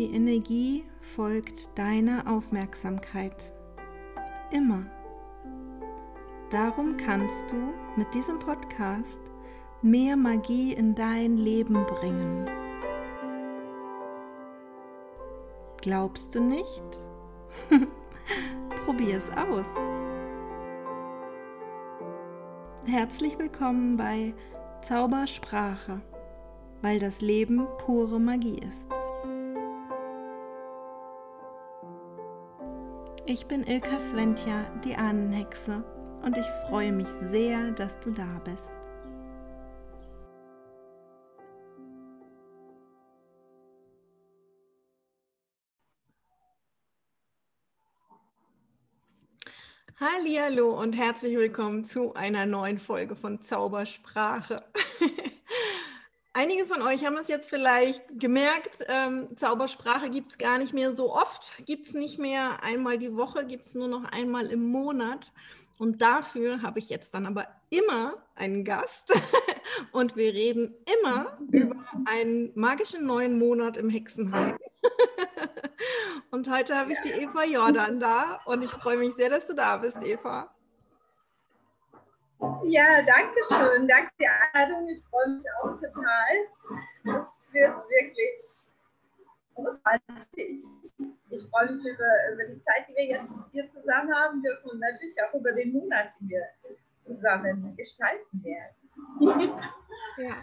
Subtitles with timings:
[0.00, 3.52] Die Energie folgt deiner Aufmerksamkeit.
[4.50, 4.86] Immer.
[6.48, 7.56] Darum kannst du
[7.96, 9.20] mit diesem Podcast
[9.82, 12.48] mehr Magie in dein Leben bringen.
[15.82, 17.04] Glaubst du nicht?
[18.86, 19.74] Probier es aus.
[22.86, 24.32] Herzlich willkommen bei
[24.80, 26.00] Zaubersprache,
[26.80, 28.89] weil das Leben pure Magie ist.
[33.32, 35.84] Ich bin Ilka Sventja, die Ahnenhexe,
[36.24, 38.76] und ich freue mich sehr, dass du da bist.
[50.00, 54.64] Hallo und herzlich willkommen zu einer neuen Folge von Zaubersprache.
[56.40, 60.96] Einige von euch haben es jetzt vielleicht gemerkt, ähm, Zaubersprache gibt es gar nicht mehr
[60.96, 64.64] so oft, gibt es nicht mehr einmal die Woche, gibt es nur noch einmal im
[64.64, 65.32] Monat.
[65.76, 69.12] Und dafür habe ich jetzt dann aber immer einen Gast
[69.92, 74.56] und wir reden immer über einen magischen neuen Monat im Hexenheim.
[76.30, 79.54] Und heute habe ich die Eva Jordan da und ich freue mich sehr, dass du
[79.54, 80.48] da bist, Eva.
[82.64, 83.86] Ja, danke schön.
[83.86, 84.88] Danke für die Einladung.
[84.88, 87.18] Ich freue mich auch total.
[87.18, 88.70] Es wird wirklich
[89.54, 90.60] großartig.
[91.30, 94.80] Ich freue mich über, über die Zeit, die wir jetzt hier zusammen haben dürfen und
[94.80, 96.42] natürlich auch über den Monat, den wir
[96.98, 98.74] zusammen gestalten werden.
[100.16, 100.36] Ja.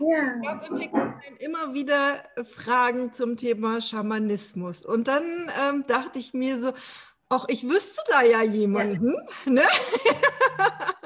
[0.00, 0.40] Ja.
[0.40, 4.86] Ich habe im immer wieder Fragen zum Thema Schamanismus.
[4.86, 6.72] Und dann ähm, dachte ich mir so,
[7.28, 9.14] ach, ich wüsste da ja jemanden.
[9.44, 9.52] Ja.
[9.52, 9.62] Ne?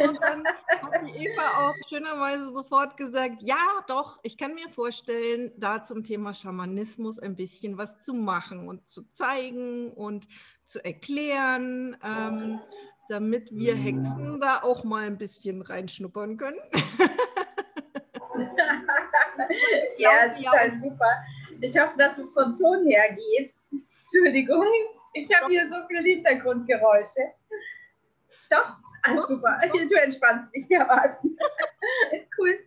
[0.00, 3.56] Und dann hat die Eva auch schönerweise sofort gesagt, ja,
[3.86, 8.88] doch, ich kann mir vorstellen, da zum Thema Schamanismus ein bisschen was zu machen und
[8.88, 10.26] zu zeigen und
[10.64, 12.60] zu erklären, ähm,
[13.08, 16.60] damit wir Hexen da auch mal ein bisschen reinschnuppern können.
[19.98, 21.24] ja, total super.
[21.60, 23.52] Ich hoffe, dass es vom Ton her geht.
[23.72, 24.64] Entschuldigung,
[25.12, 27.32] ich habe hier so viele Hintergrundgeräusche.
[28.48, 29.58] Doch, ah, super.
[29.88, 31.38] Du entspannst mich dermaßen.
[32.38, 32.58] cool.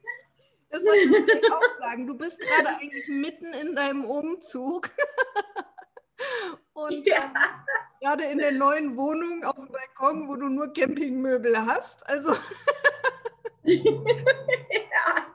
[0.70, 2.08] Das soll ich auch sagen.
[2.08, 4.90] Du bist gerade eigentlich mitten in deinem Umzug.
[6.74, 7.26] Und ja.
[7.26, 7.34] ähm,
[8.02, 12.08] gerade in der neuen Wohnung auf dem Balkon, wo du nur Campingmöbel hast.
[12.08, 12.34] Also.
[13.64, 15.34] ja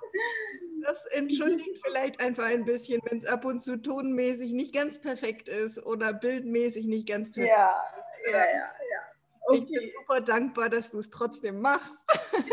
[0.89, 5.49] das entschuldigt vielleicht einfach ein bisschen, wenn es ab und zu tonmäßig nicht ganz perfekt
[5.49, 7.85] ist oder bildmäßig nicht ganz perfekt ja,
[8.25, 8.33] ist.
[8.33, 9.08] Ja, ja, ja.
[9.49, 9.63] Okay.
[9.63, 12.05] Ich bin super dankbar, dass du es trotzdem machst.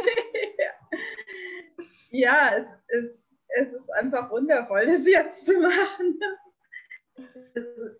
[2.09, 2.55] ja,
[2.87, 6.19] es ist, es ist einfach wundervoll, das jetzt zu machen.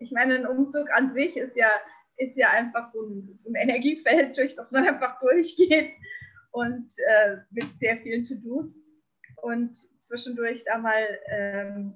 [0.00, 1.70] Ich meine, ein Umzug an sich ist ja,
[2.18, 5.94] ist ja einfach so ein, so ein Energiefeld, durch das man einfach durchgeht
[6.50, 8.76] und äh, mit sehr vielen To-Dos.
[9.36, 11.94] Und zwischendurch da mal ähm,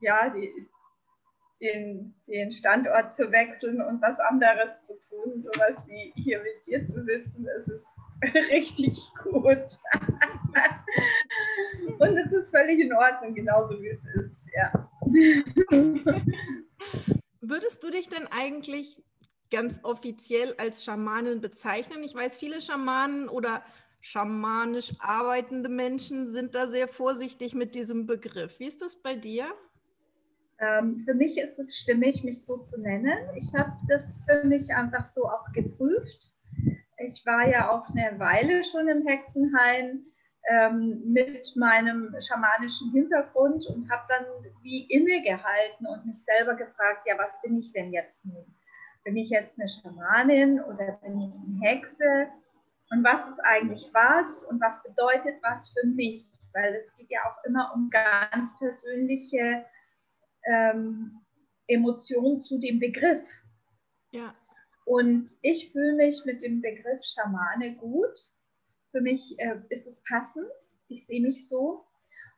[0.00, 0.52] ja, die,
[1.60, 6.86] den, den Standort zu wechseln und was anderes zu tun, sowas wie hier mit dir
[6.86, 7.88] zu sitzen, das ist
[8.50, 9.42] richtig gut.
[11.98, 14.90] und es ist völlig in Ordnung, genauso wie es ist, ja.
[17.40, 19.02] Würdest du dich denn eigentlich
[19.50, 22.02] ganz offiziell als Schamanin bezeichnen?
[22.02, 23.62] Ich weiß, viele Schamanen oder
[24.00, 28.58] schamanisch arbeitende Menschen sind da sehr vorsichtig mit diesem Begriff.
[28.58, 29.46] Wie ist das bei dir?
[30.58, 33.18] Ähm, für mich ist es stimmig, mich so zu nennen.
[33.36, 36.32] Ich habe das für mich einfach so auch geprüft.
[36.98, 40.04] Ich war ja auch eine Weile schon im Hexenhain
[40.48, 44.24] ähm, mit meinem schamanischen Hintergrund und habe dann
[44.62, 48.46] wie innegehalten und mich selber gefragt, ja, was bin ich denn jetzt nun?
[49.04, 52.28] Bin ich jetzt eine Schamanin oder bin ich eine Hexe?
[52.90, 57.20] und was ist eigentlich was und was bedeutet was für mich, weil es geht ja
[57.24, 59.64] auch immer um ganz persönliche
[60.46, 61.20] ähm,
[61.66, 63.26] Emotionen zu dem Begriff.
[64.10, 64.32] Ja.
[64.84, 68.32] Und ich fühle mich mit dem Begriff Schamane gut.
[68.92, 70.46] Für mich äh, ist es passend.
[70.88, 71.84] Ich sehe mich so.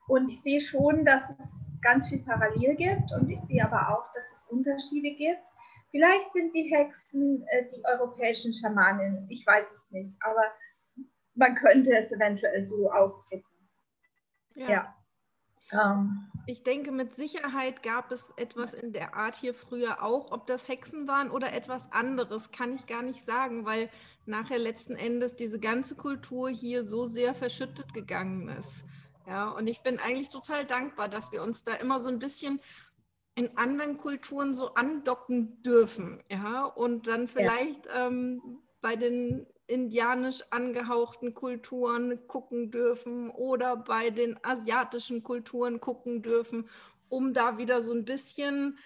[0.08, 3.12] Und ich sehe schon, dass es ganz viel parallel gibt.
[3.12, 5.46] Und ich sehe aber auch, dass es Unterschiede gibt.
[5.90, 10.44] Vielleicht sind die Hexen äh, die europäischen Schamanen, ich weiß es nicht, aber
[11.34, 13.46] man könnte es eventuell so ausdrücken.
[14.54, 14.94] Ja.
[15.72, 15.92] ja.
[15.92, 16.30] Ähm.
[16.48, 20.32] Ich denke, mit Sicherheit gab es etwas in der Art hier früher auch.
[20.32, 23.90] Ob das Hexen waren oder etwas anderes, kann ich gar nicht sagen, weil
[24.24, 28.86] nachher letzten Endes diese ganze Kultur hier so sehr verschüttet gegangen ist.
[29.26, 32.60] Ja, und ich bin eigentlich total dankbar, dass wir uns da immer so ein bisschen
[33.34, 36.22] in anderen Kulturen so andocken dürfen.
[36.30, 38.06] Ja, und dann vielleicht ja.
[38.06, 46.68] ähm, bei den indianisch angehauchten Kulturen gucken dürfen oder bei den asiatischen Kulturen gucken dürfen,
[47.08, 48.78] um da wieder so ein bisschen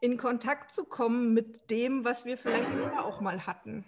[0.00, 2.68] in Kontakt zu kommen mit dem, was wir vielleicht
[2.98, 3.84] auch mal hatten.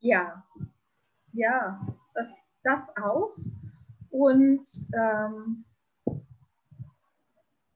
[0.00, 0.44] Ja,
[1.32, 1.80] ja,
[2.14, 2.28] das,
[2.62, 3.36] das auch.
[4.10, 5.64] Und ähm,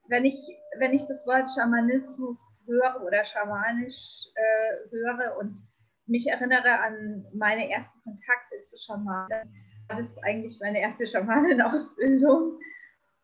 [0.08, 0.38] wenn, ich,
[0.78, 5.58] wenn ich das Wort Schamanismus höre oder schamanisch äh, höre und
[6.06, 9.52] mich erinnere an meine ersten Kontakte zu Schamanen,
[9.88, 12.58] war das eigentlich meine erste Schamanenausbildung.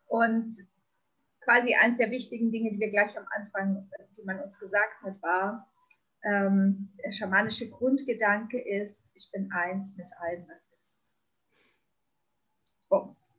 [0.07, 0.55] Und
[1.41, 5.21] quasi eines der wichtigen Dinge, die wir gleich am Anfang, die man uns gesagt hat,
[5.21, 5.67] war,
[6.23, 11.13] ähm, der schamanische Grundgedanke ist, ich bin eins mit allem, was ist.
[12.89, 13.35] Bums.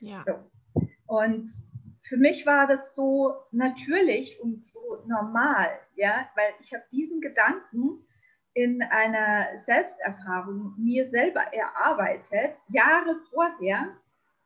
[0.00, 0.22] Ja.
[0.22, 0.50] So.
[1.06, 1.50] Und
[2.04, 8.06] für mich war das so natürlich und so normal, ja, weil ich habe diesen Gedanken
[8.52, 13.96] in einer Selbsterfahrung mir selber erarbeitet, Jahre vorher.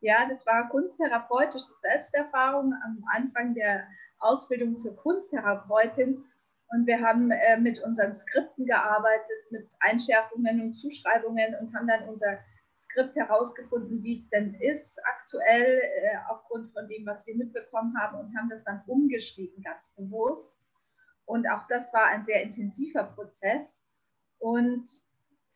[0.00, 3.88] Ja, das war kunsttherapeutische Selbsterfahrung am Anfang der
[4.20, 6.24] Ausbildung zur Kunsttherapeutin.
[6.70, 12.08] Und wir haben äh, mit unseren Skripten gearbeitet, mit Einschärfungen und Zuschreibungen und haben dann
[12.08, 12.38] unser
[12.90, 18.18] Skript herausgefunden, wie es denn ist aktuell äh, aufgrund von dem, was wir mitbekommen haben
[18.18, 20.68] und haben das dann umgeschrieben, ganz bewusst.
[21.26, 23.84] Und auch das war ein sehr intensiver Prozess.
[24.38, 24.88] Und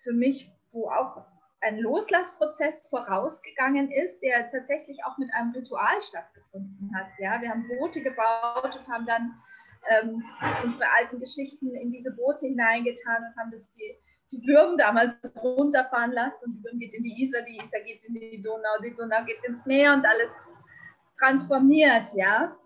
[0.03, 1.25] für mich, wo auch
[1.63, 7.07] ein Loslassprozess vorausgegangen ist, der tatsächlich auch mit einem Ritual stattgefunden hat.
[7.19, 9.41] Ja, wir haben Boote gebaut und haben dann
[9.89, 10.25] ähm,
[10.65, 13.97] unsere alten Geschichten in diese Boote hineingetan und haben das die,
[14.33, 16.45] die Würm damals runterfahren lassen.
[16.47, 19.25] Und die Würm geht in die Isar, die Isar geht in die Donau, die Donau
[19.25, 20.33] geht ins Meer und alles
[21.19, 22.57] transformiert, ja.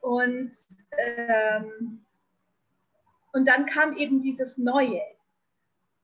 [0.00, 0.52] Und,
[0.98, 2.04] ähm,
[3.32, 5.02] und dann kam eben dieses Neue.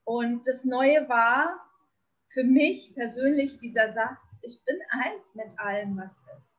[0.05, 1.69] Und das Neue war
[2.31, 6.55] für mich persönlich dieser Satz, ich bin eins mit allem, was ist.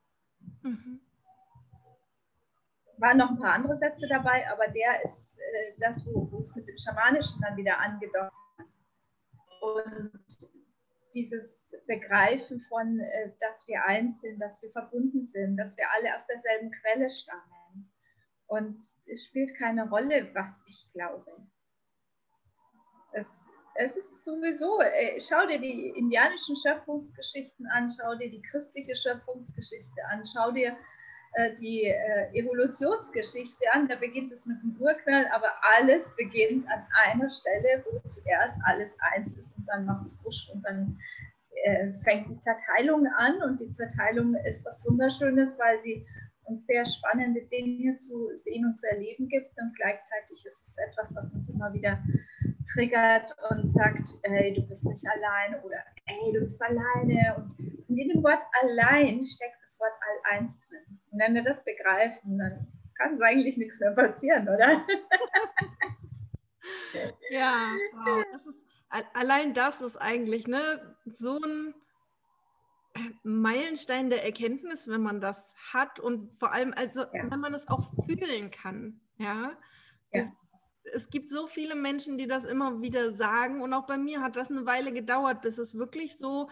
[0.64, 1.00] Mhm
[3.00, 6.68] waren noch ein paar andere Sätze dabei, aber der ist äh, das, wo, es mit
[6.68, 8.36] dem Schamanischen dann wieder angedockt.
[9.62, 10.12] Und
[11.14, 16.16] dieses Begreifen von, äh, dass wir eins sind, dass wir verbunden sind, dass wir alle
[16.16, 17.92] aus derselben Quelle stammen.
[18.48, 21.32] Und es spielt keine Rolle, was ich glaube.
[23.12, 28.96] Es, es ist sowieso, äh, schau dir die indianischen Schöpfungsgeschichten an, schau dir die christliche
[28.96, 30.78] Schöpfungsgeschichte an, schau dir
[31.60, 33.88] die äh, Evolutionsgeschichte an.
[33.88, 38.96] Da beginnt es mit dem Urknall, aber alles beginnt an einer Stelle, wo zuerst alles
[39.14, 40.98] eins ist und dann macht es Busch und dann
[41.64, 43.42] äh, fängt die Zerteilung an.
[43.42, 46.06] Und die Zerteilung ist was Wunderschönes, weil sie
[46.44, 49.52] uns sehr spannende Dinge zu sehen und zu erleben gibt.
[49.60, 52.02] Und gleichzeitig ist es etwas, was uns immer wieder
[52.74, 57.36] triggert und sagt, hey, du bist nicht allein oder hey, du bist alleine.
[57.38, 60.60] Und in jedem Wort allein steckt das Wort all-eins.
[61.12, 64.86] Und wenn wir das begreifen, dann kann es eigentlich nichts mehr passieren, oder?
[67.32, 68.24] ja, wow.
[68.32, 68.63] Das ist,
[69.13, 71.74] allein das ist eigentlich ne, so ein
[73.24, 77.30] Meilenstein der Erkenntnis, wenn man das hat und vor allem, also ja.
[77.30, 79.00] wenn man es auch fühlen kann.
[79.18, 79.51] Ja,
[80.12, 80.22] ja.
[80.24, 80.28] Es,
[80.94, 84.36] es, gibt so viele Menschen, die das immer wieder sagen und auch bei mir hat
[84.36, 86.50] das eine Weile gedauert, bis es wirklich so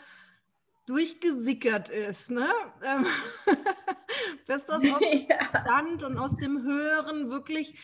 [0.87, 2.49] durchgesickert ist, ne?
[2.83, 3.05] Ähm,
[4.47, 4.95] bis das aus dem.
[5.63, 7.77] Stand und aus dem Hören wirklich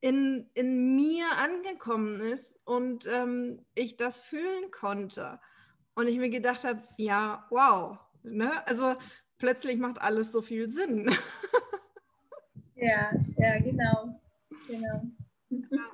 [0.00, 5.40] in, in mir angekommen ist und ähm, ich das fühlen konnte.
[5.94, 8.66] Und ich mir gedacht habe, ja, wow, ne?
[8.66, 8.94] Also
[9.38, 11.10] plötzlich macht alles so viel Sinn.
[12.74, 14.20] ja, ja, genau.
[14.68, 15.02] genau.
[15.50, 15.90] Ja.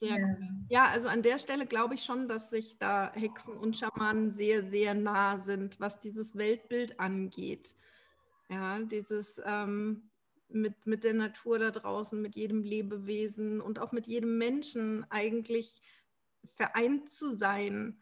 [0.00, 0.26] Sehr ja.
[0.26, 0.38] Cool.
[0.68, 4.62] ja, also an der Stelle glaube ich schon, dass sich da Hexen und Schamanen sehr,
[4.62, 7.74] sehr nah sind, was dieses Weltbild angeht.
[8.48, 10.10] Ja, dieses ähm,
[10.48, 15.80] mit, mit der Natur da draußen, mit jedem Lebewesen und auch mit jedem Menschen eigentlich
[16.54, 17.98] vereint zu sein.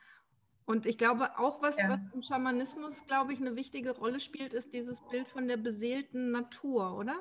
[0.66, 1.90] Und ich glaube auch, was, ja.
[1.90, 6.30] was im Schamanismus, glaube ich, eine wichtige Rolle spielt, ist dieses Bild von der beseelten
[6.30, 7.16] Natur, oder?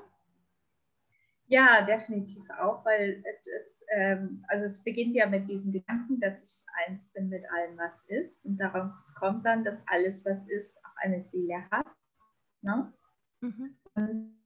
[1.48, 3.24] Ja, definitiv auch, weil
[3.66, 7.78] es, ähm, also es beginnt ja mit diesem Gedanken, dass ich eins bin mit allem,
[7.78, 8.46] was ist.
[8.46, 11.86] Und daraus kommt dann, dass alles, was ist, auch eine Seele hat.
[12.62, 12.94] Ne?
[13.42, 13.78] Mhm.
[13.94, 14.40] Und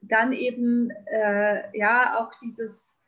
[0.00, 2.98] dann eben, äh, ja, auch dieses,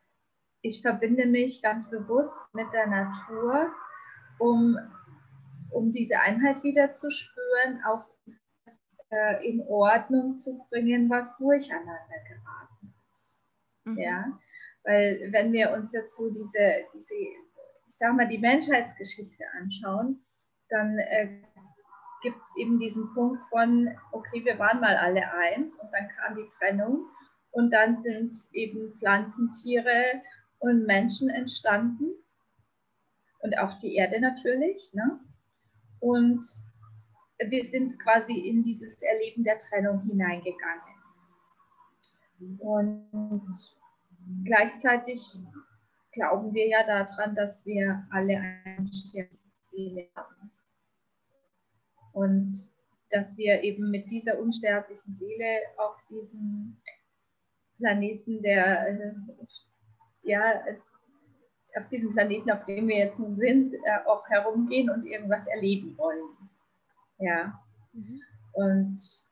[0.60, 3.72] ich verbinde mich ganz bewusst mit der Natur,
[4.38, 4.78] um,
[5.70, 8.04] um diese Einheit wieder zu spüren, auch
[9.10, 12.43] äh, in Ordnung zu bringen, was durcheinander geraten ist.
[13.84, 13.98] Mhm.
[13.98, 14.38] Ja,
[14.84, 20.20] weil wenn wir uns jetzt so diese, diese ich sage mal, die Menschheitsgeschichte anschauen,
[20.68, 21.28] dann äh,
[22.22, 26.34] gibt es eben diesen Punkt von, okay, wir waren mal alle eins und dann kam
[26.34, 27.06] die Trennung
[27.52, 30.22] und dann sind eben Pflanzen, Tiere
[30.58, 32.14] und Menschen entstanden
[33.40, 34.92] und auch die Erde natürlich.
[34.94, 35.20] Ne?
[36.00, 36.44] Und
[37.38, 40.93] wir sind quasi in dieses Erleben der Trennung hineingegangen.
[42.58, 43.76] Und
[44.44, 45.40] gleichzeitig
[46.12, 50.50] glauben wir ja daran, dass wir alle eine sterbliche Seele haben.
[52.12, 52.70] Und
[53.10, 56.76] dass wir eben mit dieser unsterblichen Seele auf diesem
[57.78, 59.18] Planeten, der
[60.22, 60.62] ja
[61.76, 65.96] auf diesem Planeten, auf dem wir jetzt nun sind, äh, auch herumgehen und irgendwas erleben
[65.98, 66.28] wollen.
[67.18, 67.60] Ja.
[67.92, 68.22] Mhm.
[68.52, 69.24] Und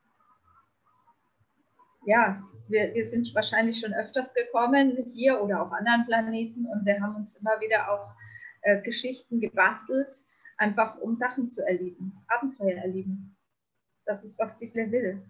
[2.04, 2.42] ja,
[2.72, 7.16] wir, wir sind wahrscheinlich schon öfters gekommen, hier oder auf anderen Planeten, und wir haben
[7.16, 8.14] uns immer wieder auch
[8.62, 10.08] äh, Geschichten gebastelt,
[10.56, 13.36] einfach um Sachen zu erleben, Abenteuer erleben.
[14.04, 15.22] Das ist, was die Seele will.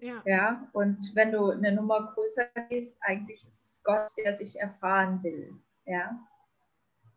[0.00, 0.22] Ja.
[0.24, 0.68] ja.
[0.72, 5.54] Und wenn du eine Nummer größer gehst, eigentlich ist es Gott, der sich erfahren will.
[5.84, 6.18] Ja.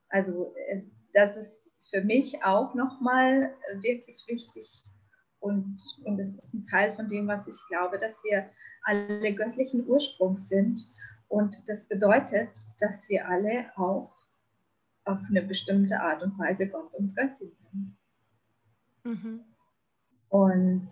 [0.10, 0.82] Also äh,
[1.14, 4.84] das ist für mich auch nochmal wirklich wichtig
[5.46, 8.50] und, und es ist ein Teil von dem, was ich glaube, dass wir
[8.84, 10.80] alle göttlichen Ursprungs sind.
[11.28, 12.50] Und das bedeutet,
[12.80, 14.12] dass wir alle auch
[15.06, 17.98] auf eine bestimmte Art und Weise Gott und Göttin sind.
[19.04, 19.44] Mhm.
[20.30, 20.90] Und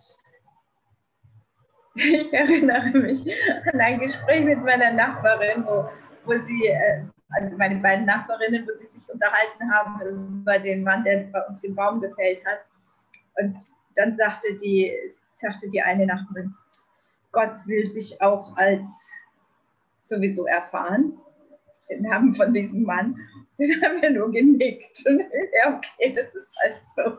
[1.94, 3.26] ich erinnere mich
[3.72, 5.88] an ein Gespräch mit meiner Nachbarin, wo,
[6.26, 10.00] wo sie, äh, also meine beiden Nachbarinnen, wo sie sich unterhalten haben
[10.40, 12.60] über den Mann, der bei uns den Baum gefällt hat.
[13.36, 13.56] Und
[13.96, 14.92] dann sagte die,
[15.34, 16.54] sagte die eine Nachbarin,
[17.32, 19.12] Gott will sich auch als
[19.98, 21.18] sowieso erfahren,
[21.90, 23.18] den Namen von diesem Mann.
[23.58, 25.04] Dann haben wir nur genickt.
[25.56, 27.18] Ja, okay, das ist halt so.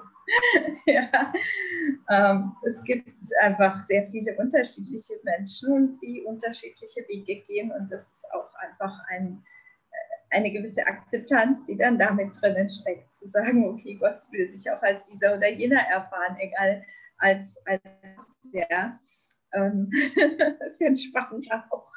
[0.86, 1.34] ja,
[2.10, 3.08] ähm, es gibt
[3.42, 7.72] einfach sehr viele unterschiedliche Menschen, die unterschiedliche Wege gehen.
[7.72, 9.44] Und das ist auch einfach ein,
[10.36, 14.82] eine gewisse Akzeptanz, die dann damit drinnen steckt, zu sagen, okay, Gott will sich auch
[14.82, 16.84] als dieser oder jener erfahren, egal
[17.18, 17.82] als, als
[18.44, 19.00] der
[19.54, 19.90] ähm,
[20.70, 21.92] ist entspannt auch.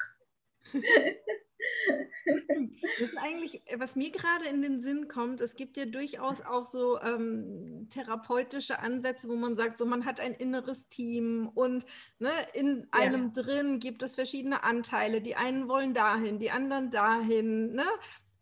[2.25, 6.67] Das ist eigentlich, was mir gerade in den Sinn kommt, es gibt ja durchaus auch
[6.67, 11.87] so ähm, therapeutische Ansätze, wo man sagt, so man hat ein inneres Team und
[12.19, 13.43] ne, in einem ja.
[13.43, 15.21] drin gibt es verschiedene Anteile.
[15.21, 17.73] Die einen wollen dahin, die anderen dahin.
[17.73, 17.87] Ne?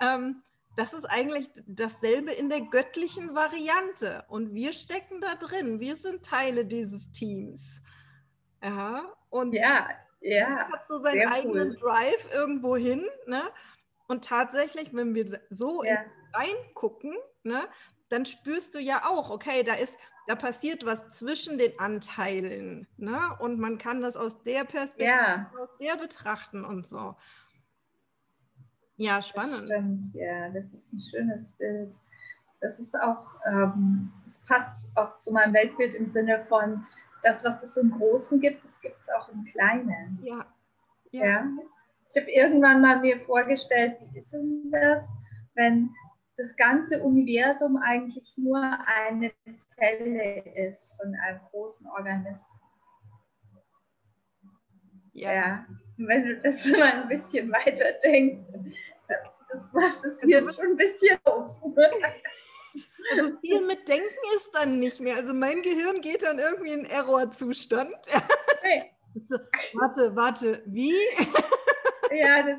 [0.00, 0.42] Ähm,
[0.76, 4.24] das ist eigentlich dasselbe in der göttlichen Variante.
[4.28, 5.80] Und wir stecken da drin.
[5.80, 7.82] Wir sind Teile dieses Teams.
[8.62, 9.88] Ja, und ja,
[10.20, 11.76] ja, hat so seinen eigenen cool.
[11.76, 13.06] Drive irgendwo hin.
[13.26, 13.42] Ne?
[14.06, 16.04] Und tatsächlich, wenn wir so ja.
[16.34, 17.66] reingucken, ne,
[18.08, 22.86] dann spürst du ja auch, okay, da ist, da passiert was zwischen den Anteilen.
[22.96, 23.18] Ne?
[23.38, 25.52] Und man kann das aus der Perspektive, ja.
[25.58, 27.16] aus der betrachten und so.
[28.96, 29.52] Ja, spannend.
[29.52, 31.94] Das stimmt, ja, das ist ein schönes Bild.
[32.60, 36.86] Das ist auch, ähm, es passt auch zu meinem Weltbild im Sinne von,
[37.22, 40.18] das, was es im Großen gibt, das gibt es auch im Kleinen.
[40.22, 40.46] Ja.
[41.10, 41.24] ja.
[41.24, 41.48] ja?
[42.08, 45.12] Ich habe irgendwann mal mir vorgestellt, wie ist denn das,
[45.54, 45.90] wenn
[46.36, 49.32] das ganze Universum eigentlich nur eine
[49.74, 52.60] Zelle ist von einem großen Organismus.
[55.14, 55.32] Ja.
[55.32, 55.66] ja.
[55.96, 58.44] Wenn du das mal ein bisschen weiter denkst,
[59.08, 61.18] das hier also, schon ein bisschen.
[63.12, 65.16] Also viel mit Denken ist dann nicht mehr.
[65.16, 67.94] Also mein Gehirn geht dann irgendwie in Errorzustand.
[68.62, 68.90] Hey.
[69.22, 69.38] So,
[69.74, 70.94] warte, warte, wie?
[72.12, 72.58] Ja, das.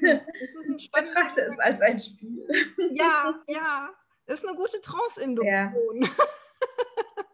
[0.00, 2.46] das ist ein ich betrachte es als ein Spiel.
[2.90, 3.90] Ja, ja.
[4.26, 6.02] Das ist eine gute Trance-Induktion.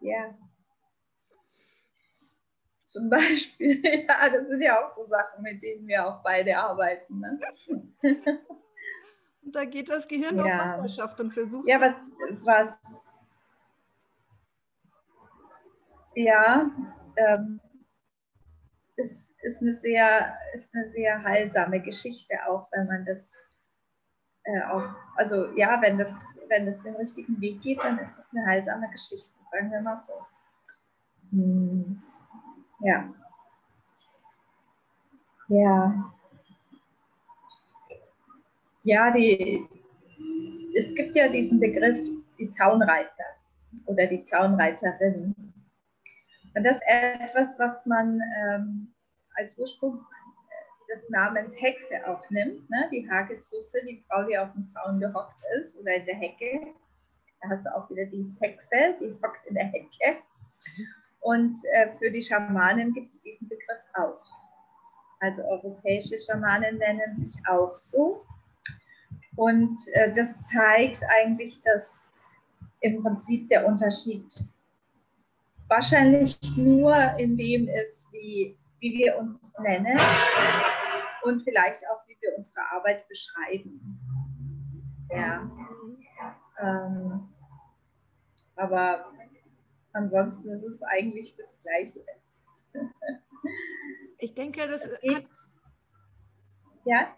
[0.01, 0.11] Ja.
[0.29, 0.39] ja.
[2.91, 7.21] Zum Beispiel, ja, das sind ja auch so Sachen, mit denen wir auch beide arbeiten.
[7.21, 7.39] Ne?
[7.69, 7.97] Und
[9.55, 10.43] da geht das Gehirn ja.
[10.43, 11.69] auf Wanderschaft und versucht.
[11.69, 12.11] Ja, was,
[12.45, 12.81] was
[16.17, 16.69] ja,
[17.15, 17.61] ähm,
[18.97, 23.33] ist, ist, eine sehr, ist eine sehr heilsame Geschichte, auch wenn man das
[24.43, 28.33] äh, auch, also ja, wenn das, wenn das den richtigen Weg geht, dann ist das
[28.35, 30.27] eine heilsame Geschichte, sagen wir mal so.
[31.31, 32.03] Hm.
[32.83, 33.15] Ja.
[35.49, 36.13] Ja.
[38.83, 39.67] Ja, die,
[40.75, 41.99] es gibt ja diesen Begriff,
[42.39, 43.25] die Zaunreiter
[43.87, 45.35] oder die Zaunreiterin.
[46.55, 48.95] Und das ist etwas, was man ähm,
[49.37, 50.05] als Ursprung
[50.91, 52.69] des Namens Hexe auch nimmt.
[52.69, 52.89] Ne?
[52.93, 56.75] Die Hagelzusse, die Frau, die auf dem Zaun gehockt ist oder in der Hecke.
[57.41, 60.23] Da hast du auch wieder die Hexe, die hockt in der Hecke.
[61.21, 64.23] Und äh, für die Schamanen gibt es diesen Begriff auch.
[65.21, 68.25] Also europäische Schamanen nennen sich auch so.
[69.37, 72.05] Und äh, das zeigt eigentlich, dass
[72.81, 74.33] im Prinzip der Unterschied
[75.69, 79.99] wahrscheinlich nur in dem ist, wie, wie wir uns nennen
[81.23, 83.99] und vielleicht auch, wie wir unsere Arbeit beschreiben.
[85.11, 85.51] Ja.
[86.61, 87.29] Ähm,
[88.57, 89.07] aber
[89.93, 92.05] ansonsten ist es eigentlich das Gleiche.
[94.19, 95.25] Ich denke, das geht, hat,
[96.85, 97.17] ja?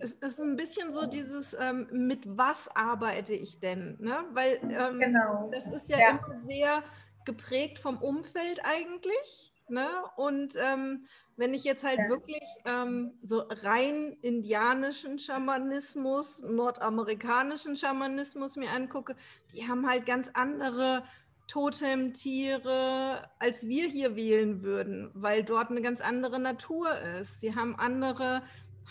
[0.00, 3.96] Es ist ein bisschen so dieses, ähm, mit was arbeite ich denn?
[4.00, 4.24] Ne?
[4.32, 5.50] Weil ähm, genau.
[5.52, 6.84] das ist ja, ja, immer sehr
[7.24, 9.52] geprägt vom Umfeld eigentlich.
[9.68, 9.86] Ne?
[10.16, 12.08] Und ähm, wenn ich jetzt halt ja.
[12.08, 19.14] wirklich ähm, so rein indianischen Schamanismus, nordamerikanischen Schamanismus mir angucke,
[19.52, 21.04] die haben halt ganz andere
[21.48, 27.40] Totemtiere, als wir hier wählen würden, weil dort eine ganz andere Natur ist.
[27.40, 28.42] Sie haben andere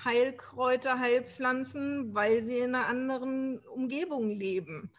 [0.03, 4.91] Heilkräuter, Heilpflanzen, weil sie in einer anderen Umgebung leben.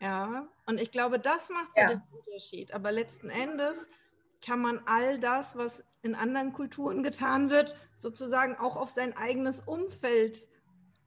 [0.00, 1.88] Ja, und ich glaube, das macht so ja.
[1.88, 2.74] den Unterschied.
[2.74, 3.88] Aber letzten Endes
[4.44, 9.60] kann man all das, was in anderen Kulturen getan wird, sozusagen auch auf sein eigenes
[9.60, 10.48] Umfeld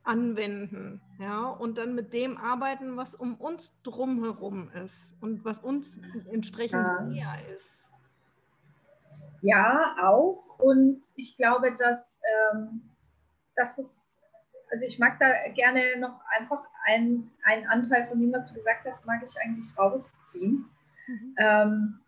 [0.06, 6.00] anwenden, ja, und dann mit dem arbeiten, was um uns drumherum ist und was uns
[6.32, 7.02] entsprechend ja.
[7.02, 7.92] näher ist.
[9.42, 10.58] Ja, auch.
[10.58, 12.20] Und ich glaube, dass,
[12.54, 12.82] ähm,
[13.56, 14.20] dass es,
[14.72, 18.86] also ich mag da gerne noch einfach einen, einen Anteil von dem, was du gesagt
[18.86, 20.66] hast, mag ich eigentlich rausziehen.
[21.08, 21.36] Mhm.
[21.38, 22.00] Ähm,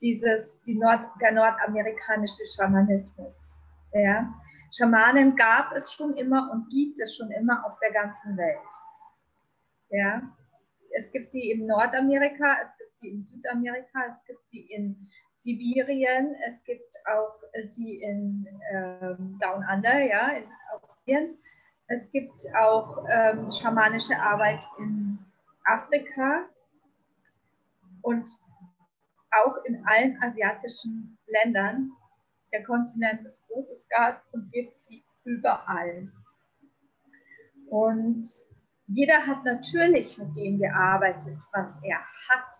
[0.00, 3.56] dieses, die Nord, der nordamerikanische Schamanismus.
[3.92, 4.32] Ja.
[4.72, 8.58] Schamanen gab es schon immer und gibt es schon immer auf der ganzen Welt.
[9.90, 10.22] Ja.
[10.96, 14.96] Es gibt die in Nordamerika, es gibt die in Südamerika, es gibt die in
[15.36, 17.40] Sibirien, es gibt auch
[17.76, 21.38] die in ähm, Down Under, ja, in Australien.
[21.86, 25.18] Es gibt auch ähm, schamanische Arbeit in
[25.64, 26.46] Afrika.
[28.02, 28.30] Und
[29.32, 31.92] auch in allen asiatischen Ländern.
[32.52, 36.10] Der Kontinent ist groß, es gab und gibt sie überall.
[37.68, 38.28] Und
[38.86, 42.56] jeder hat natürlich mit dem gearbeitet, was er hat.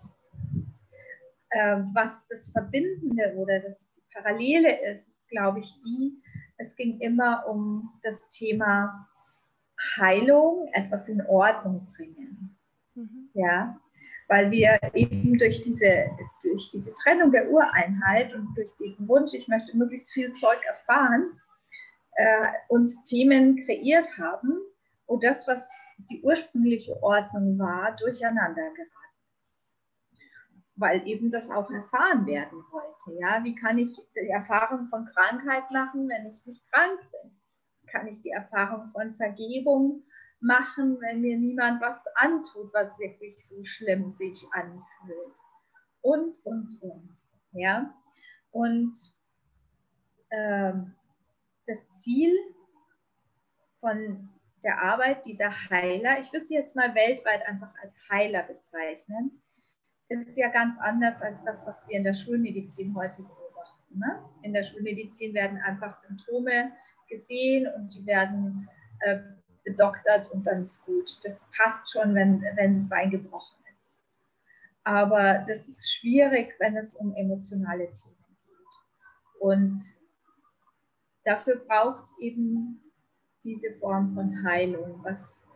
[1.51, 6.23] Äh, was das Verbindende oder das Parallele ist, ist, glaube ich, die,
[6.59, 9.09] es ging immer um das Thema
[9.97, 12.57] Heilung, etwas in Ordnung bringen.
[12.95, 13.31] Mhm.
[13.35, 13.81] Ja,
[14.29, 16.11] weil wir eben durch diese,
[16.51, 21.41] durch diese Trennung der Ureinheit und durch diesen Wunsch, ich möchte möglichst viel Zeug erfahren,
[22.17, 24.59] äh, uns Themen kreiert haben,
[25.07, 25.71] wo das, was
[26.11, 29.75] die ursprüngliche Ordnung war, durcheinander geraten ist.
[30.77, 33.19] Weil eben das auch erfahren werden wollte.
[33.21, 33.45] Ja?
[33.45, 37.31] Wie kann ich die Erfahrung von Krankheit machen, wenn ich nicht krank bin?
[37.87, 40.03] Kann ich die Erfahrung von Vergebung
[40.41, 45.35] machen, wenn mir niemand was antut, was wirklich so schlimm sich anfühlt.
[46.03, 47.15] Und, und, und.
[47.53, 47.95] Ja?
[48.51, 48.97] Und
[50.31, 50.95] ähm,
[51.67, 52.33] das Ziel
[53.81, 54.29] von
[54.63, 59.43] der Arbeit dieser Heiler, ich würde sie jetzt mal weltweit einfach als Heiler bezeichnen,
[60.09, 63.99] ist ja ganz anders als das, was wir in der Schulmedizin heute beobachten.
[63.99, 64.23] Ne?
[64.43, 66.73] In der Schulmedizin werden einfach Symptome
[67.09, 68.69] gesehen und die werden
[69.01, 69.21] äh,
[69.65, 71.25] gedoktert und dann ist gut.
[71.25, 73.57] Das passt schon, wenn, wenn das Bein gebrochen.
[74.85, 79.41] Aber das ist schwierig, wenn es um emotionale Themen geht.
[79.41, 79.83] Und
[81.25, 82.81] dafür braucht es eben
[83.45, 85.47] diese Form von Heilung, was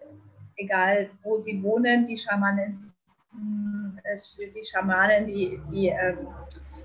[0.56, 2.72] egal wo sie wohnen, die Schamanen,
[4.04, 6.28] äh, die Schamanen, die, die ähm,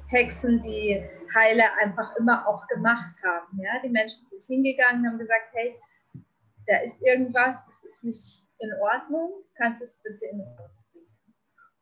[0.08, 1.04] Hexen, die
[1.36, 3.60] Heiler einfach immer auch gemacht haben.
[3.62, 3.80] Ja?
[3.84, 5.76] Die Menschen sind hingegangen und haben gesagt, hey,
[6.68, 10.79] da ist irgendwas, das ist nicht in Ordnung, kannst du es bitte in Ordnung.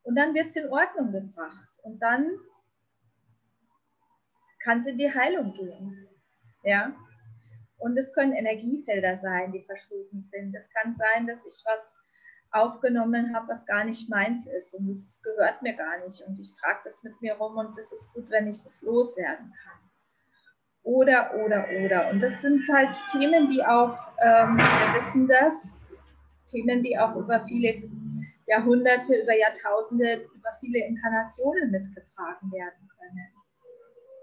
[0.08, 2.30] Und dann wird es in Ordnung gebracht und dann
[4.64, 6.08] kann es in die Heilung gehen.
[6.62, 6.96] Ja?
[7.76, 10.54] Und es können Energiefelder sein, die verschoben sind.
[10.54, 11.94] Es kann sein, dass ich was
[12.52, 16.54] aufgenommen habe, was gar nicht meins ist und es gehört mir gar nicht und ich
[16.54, 19.78] trage das mit mir rum und es ist gut, wenn ich das loswerden kann.
[20.84, 22.08] oder, oder, oder.
[22.08, 25.78] Und das sind halt Themen, die auch, ähm, wir wissen das,
[26.46, 27.82] Themen, die auch über viele
[28.48, 33.28] Jahrhunderte, über Jahrtausende, über viele Inkarnationen mitgetragen werden können.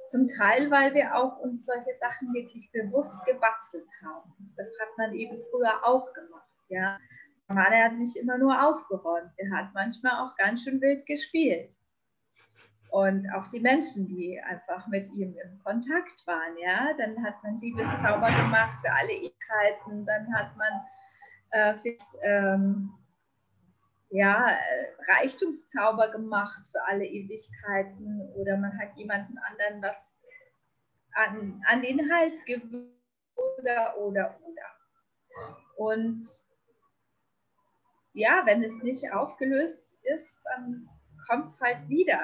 [0.07, 4.53] Zum Teil, weil wir auch uns solche Sachen wirklich bewusst gebastelt haben.
[4.57, 6.49] Das hat man eben früher auch gemacht.
[6.69, 6.99] Ja?
[7.47, 11.71] Er hat nicht immer nur aufgeräumt, er hat manchmal auch ganz schön wild gespielt.
[12.89, 17.59] Und auch die Menschen, die einfach mit ihm im Kontakt waren, ja, dann hat man
[17.59, 20.81] Liebeszauber gemacht für alle Ewigkeiten, dann hat man
[21.51, 22.93] äh, vielleicht, ähm,
[24.15, 24.57] ja,
[25.09, 30.17] Reichtumszauber gemacht für alle Ewigkeiten oder man hat jemanden anderen was
[31.15, 32.95] an, an den Hals gewöhnt
[33.35, 34.63] oder, oder, oder.
[35.75, 36.25] Und
[38.13, 40.89] ja, wenn es nicht aufgelöst ist, dann
[41.27, 42.21] kommt es halt wieder.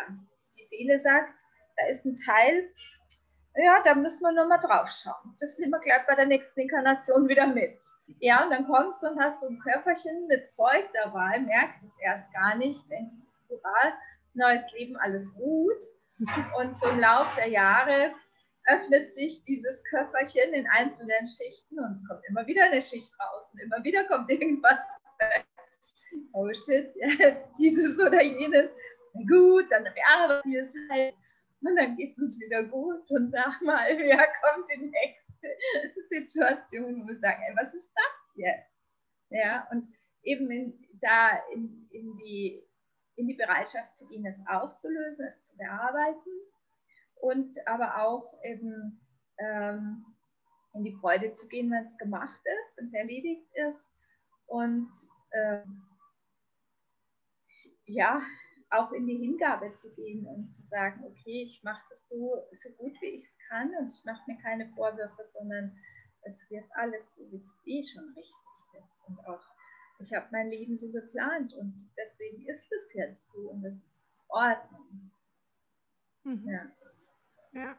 [0.57, 1.37] Die Seele sagt,
[1.75, 2.69] da ist ein Teil,
[3.55, 5.35] ja, da müssen wir nochmal drauf schauen.
[5.41, 7.83] Das nehmen wir gleich bei der nächsten Inkarnation wieder mit.
[8.19, 11.97] Ja, und dann kommst du und hast so ein Körperchen mit Zeug dabei, merkst es
[11.99, 13.13] erst gar nicht, denkst,
[13.49, 13.93] hurra,
[14.33, 15.83] neues Leben, alles gut.
[16.57, 18.11] Und so im Laufe der Jahre
[18.67, 23.49] öffnet sich dieses Körperchen in einzelnen Schichten und es kommt immer wieder eine Schicht raus
[23.51, 24.85] und immer wieder kommt irgendwas
[26.33, 28.69] oh shit, jetzt dieses oder jenes.
[29.27, 31.13] Gut, dann bearbeiten wir es halt
[31.61, 35.30] und dann geht es uns wieder gut und nach mal ja, kommt die nächste
[36.07, 38.71] Situation, wo wir sagen, ey, was ist das jetzt?
[39.29, 39.87] Ja, und
[40.23, 42.63] eben in, da in, in, die,
[43.15, 46.31] in die Bereitschaft zu gehen, es aufzulösen, es zu bearbeiten
[47.15, 49.01] und aber auch eben
[49.37, 50.05] ähm,
[50.73, 53.91] in die Freude zu gehen, wenn es gemacht ist, wenn es erledigt ist
[54.47, 54.91] und
[55.33, 55.83] ähm,
[57.85, 58.21] ja,
[58.71, 62.69] auch in die Hingabe zu gehen und zu sagen, okay, ich mache das so, so
[62.77, 65.77] gut wie ich es kann und ich mache mir keine Vorwürfe, sondern
[66.23, 69.03] es wird alles so, wie es eh schon richtig ist.
[69.07, 69.43] Und auch,
[69.99, 73.95] ich habe mein Leben so geplant und deswegen ist es jetzt so und es ist
[74.29, 75.11] Ordnung.
[76.23, 76.47] Mhm.
[76.47, 76.71] Ja.
[77.51, 77.77] ja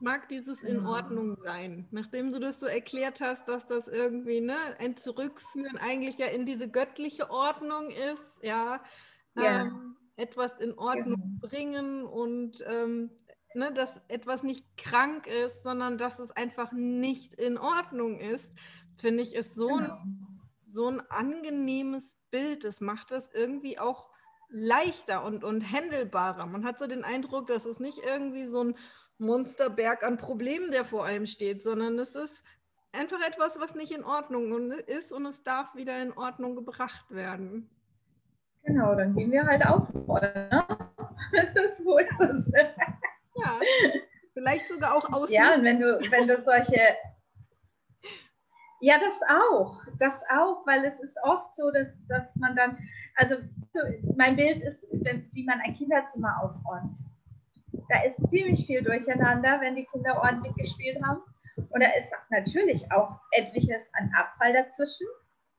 [0.00, 1.86] mag dieses in Ordnung sein.
[1.90, 6.46] Nachdem du das so erklärt hast, dass das irgendwie ne, ein Zurückführen eigentlich ja in
[6.46, 8.82] diese göttliche Ordnung ist, ja,
[9.34, 9.62] ja.
[9.62, 11.48] Ähm, etwas in Ordnung ja.
[11.48, 13.10] bringen und ähm,
[13.54, 18.52] ne, dass etwas nicht krank ist, sondern dass es einfach nicht in Ordnung ist,
[18.96, 19.94] finde ich, ist so, genau.
[19.96, 22.64] ein, so ein angenehmes Bild.
[22.64, 24.10] Es macht das irgendwie auch
[24.48, 26.46] leichter und, und handelbarer.
[26.46, 28.76] Man hat so den Eindruck, dass es nicht irgendwie so ein
[29.20, 32.44] Monsterberg an Problemen, der vor einem steht, sondern es ist
[32.92, 37.70] einfach etwas, was nicht in Ordnung ist und es darf wieder in Ordnung gebracht werden.
[38.64, 39.92] Genau, dann gehen wir halt auf.
[39.92, 40.66] Ne?
[41.54, 42.50] Das, wo ist das?
[43.34, 43.60] Ja,
[44.32, 45.30] vielleicht sogar auch aus.
[45.30, 46.80] Ja, und wenn du, wenn du solche.
[48.80, 49.82] Ja, das auch.
[49.98, 52.78] Das auch, weil es ist oft so, dass, dass man dann,
[53.16, 53.36] also
[54.16, 56.98] mein Bild ist, wie man ein Kinderzimmer aufräumt.
[57.88, 61.22] Da ist ziemlich viel durcheinander, wenn die Kinder ordentlich gespielt haben.
[61.70, 65.06] Und da ist natürlich auch etliches an Abfall dazwischen.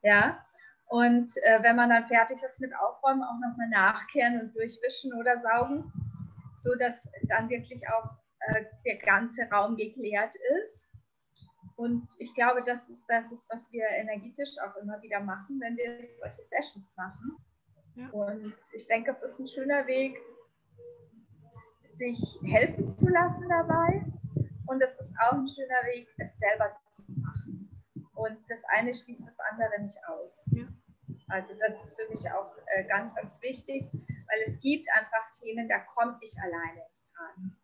[0.01, 0.43] Ja.
[0.87, 5.37] Und äh, wenn man dann fertig ist mit Aufräumen, auch nochmal nachkehren und durchwischen oder
[5.37, 5.91] saugen,
[6.57, 8.09] so dass dann wirklich auch
[8.41, 10.91] äh, der ganze Raum geklärt ist.
[11.77, 15.77] Und ich glaube, das ist das, ist, was wir energetisch auch immer wieder machen, wenn
[15.77, 17.37] wir solche Sessions machen.
[17.95, 18.09] Ja.
[18.09, 20.19] Und ich denke, es ist ein schöner Weg,
[22.01, 24.03] sich helfen zu lassen dabei.
[24.67, 27.69] Und es ist auch ein schöner Weg, es selber zu machen.
[28.15, 30.49] Und das eine schließt das andere nicht aus.
[30.51, 30.67] Ja.
[31.29, 35.67] Also das ist für mich auch äh, ganz, ganz wichtig, weil es gibt einfach Themen,
[35.69, 37.57] da komme ich alleine nicht dran.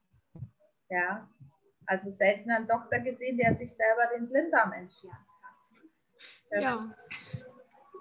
[0.90, 1.30] Ja,
[1.88, 5.82] also selten einen Doktor gesehen, der sich selber den Blinddarm entfernt hat.
[6.52, 6.84] Das ja.
[6.84, 7.46] ist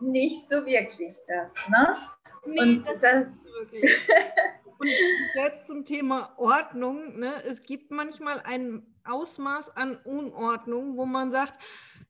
[0.00, 1.96] nicht so wirklich das, ne?
[2.44, 4.08] Nee, Und das, das wirklich.
[4.78, 4.88] Und
[5.34, 11.58] selbst zum Thema Ordnung, ne, es gibt manchmal ein Ausmaß an Unordnung, wo man sagt,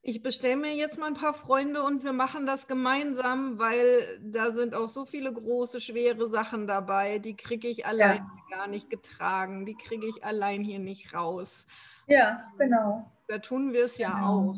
[0.03, 4.53] ich bestelle mir jetzt mal ein paar Freunde und wir machen das gemeinsam, weil da
[4.53, 8.57] sind auch so viele große, schwere Sachen dabei, die kriege ich allein ja.
[8.57, 11.67] gar nicht getragen, die kriege ich allein hier nicht raus.
[12.07, 13.11] Ja, genau.
[13.27, 14.27] Da tun wir es ja genau.
[14.27, 14.57] auch.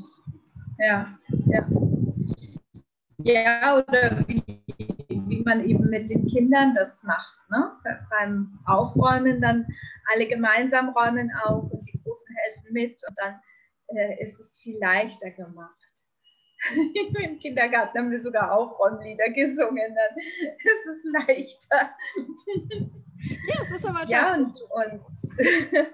[0.78, 1.66] Ja, ja.
[3.24, 4.57] Ja, oder wie, wie
[5.48, 7.36] man eben mit den Kindern das macht.
[7.50, 7.72] Ne?
[8.10, 9.66] Beim Aufräumen dann
[10.12, 13.40] alle gemeinsam räumen auf und die Großen helfen mit und dann
[13.88, 15.74] äh, ist es viel leichter gemacht.
[17.22, 20.16] Im Kindergarten haben wir sogar Aufräumlieder gesungen, dann
[20.58, 21.96] ist es leichter.
[23.48, 25.02] Ja, es ist aber Ja, und, und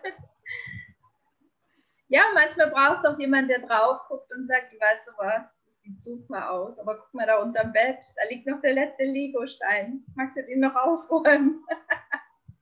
[2.08, 5.46] Ja, manchmal braucht es auch jemanden, der drauf guckt und sagt, weißt du was,
[5.84, 10.04] sieht super aus, aber guck mal da unterm Bett, da liegt noch der letzte Lego-Stein.
[10.14, 11.64] Magst du den noch aufräumen?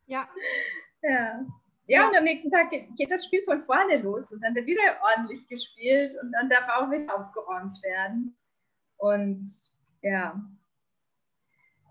[0.06, 0.28] Ja.
[1.00, 1.46] ja.
[1.87, 4.66] Ja, und am nächsten Tag geht, geht, das Spiel von vorne los und dann wird
[4.66, 8.37] wieder ordentlich gespielt und dann darf auch wieder aufgeräumt werden.
[8.98, 9.50] Und
[10.02, 10.38] ja,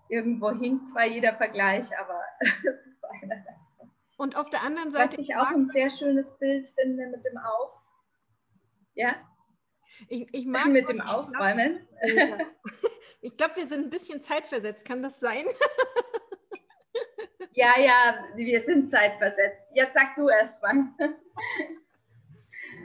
[0.08, 3.90] irgendwo hinkt zwar jeder Vergleich, aber es ist einer davon.
[4.18, 5.18] Und auf der anderen Seite.
[5.18, 7.72] Was ich auch ein sehr schönes Bild finde mit dem Auf.
[8.94, 9.16] Ja?
[10.08, 11.86] Ich, ich mag mit dem Aufräumen.
[13.24, 14.84] Ich glaube, wir sind ein bisschen zeitversetzt.
[14.84, 15.44] Kann das sein?
[17.54, 19.60] Ja, ja, wir sind zeitversetzt.
[19.74, 20.74] Jetzt sag du erst mal.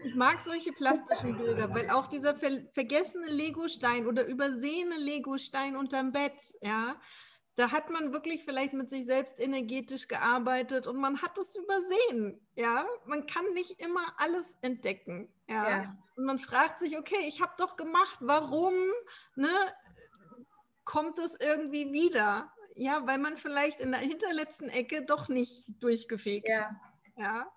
[0.03, 6.11] Ich mag solche plastischen Bilder, weil auch dieser ver vergessene Legostein oder übersehene Legostein unterm
[6.11, 6.99] Bett, ja,
[7.55, 12.45] da hat man wirklich vielleicht mit sich selbst energetisch gearbeitet und man hat es übersehen,
[12.55, 12.85] ja.
[13.05, 15.69] Man kann nicht immer alles entdecken, ja.
[15.69, 15.97] ja.
[16.15, 18.73] Und man fragt sich, okay, ich habe doch gemacht, warum,
[19.35, 19.49] ne?
[20.83, 22.51] Kommt es irgendwie wieder?
[22.75, 26.47] Ja, weil man vielleicht in der hinterletzten Ecke doch nicht durchgefegt.
[26.47, 26.79] Ja.
[27.15, 27.47] ja.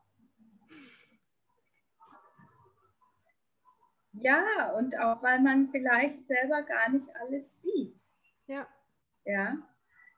[4.13, 8.03] Ja, und auch weil man vielleicht selber gar nicht alles sieht.
[8.47, 8.67] Ja.
[9.25, 9.57] Ja.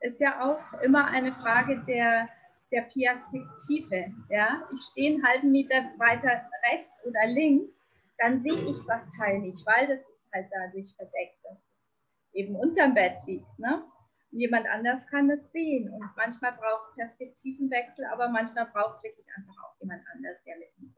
[0.00, 2.28] Ist ja auch immer eine Frage der,
[2.72, 4.12] der Perspektive.
[4.30, 4.68] Ja.
[4.72, 7.72] Ich stehe einen halben Meter weiter rechts oder links,
[8.18, 12.56] dann sehe ich das Teil nicht, weil das ist halt dadurch verdeckt, dass es eben
[12.56, 13.58] unterm Bett liegt.
[13.58, 13.84] Ne?
[14.30, 15.90] Jemand anders kann es sehen.
[15.92, 20.56] Und manchmal braucht es Perspektivenwechsel, aber manchmal braucht es wirklich einfach auch jemand anders, der
[20.58, 20.92] mit ihm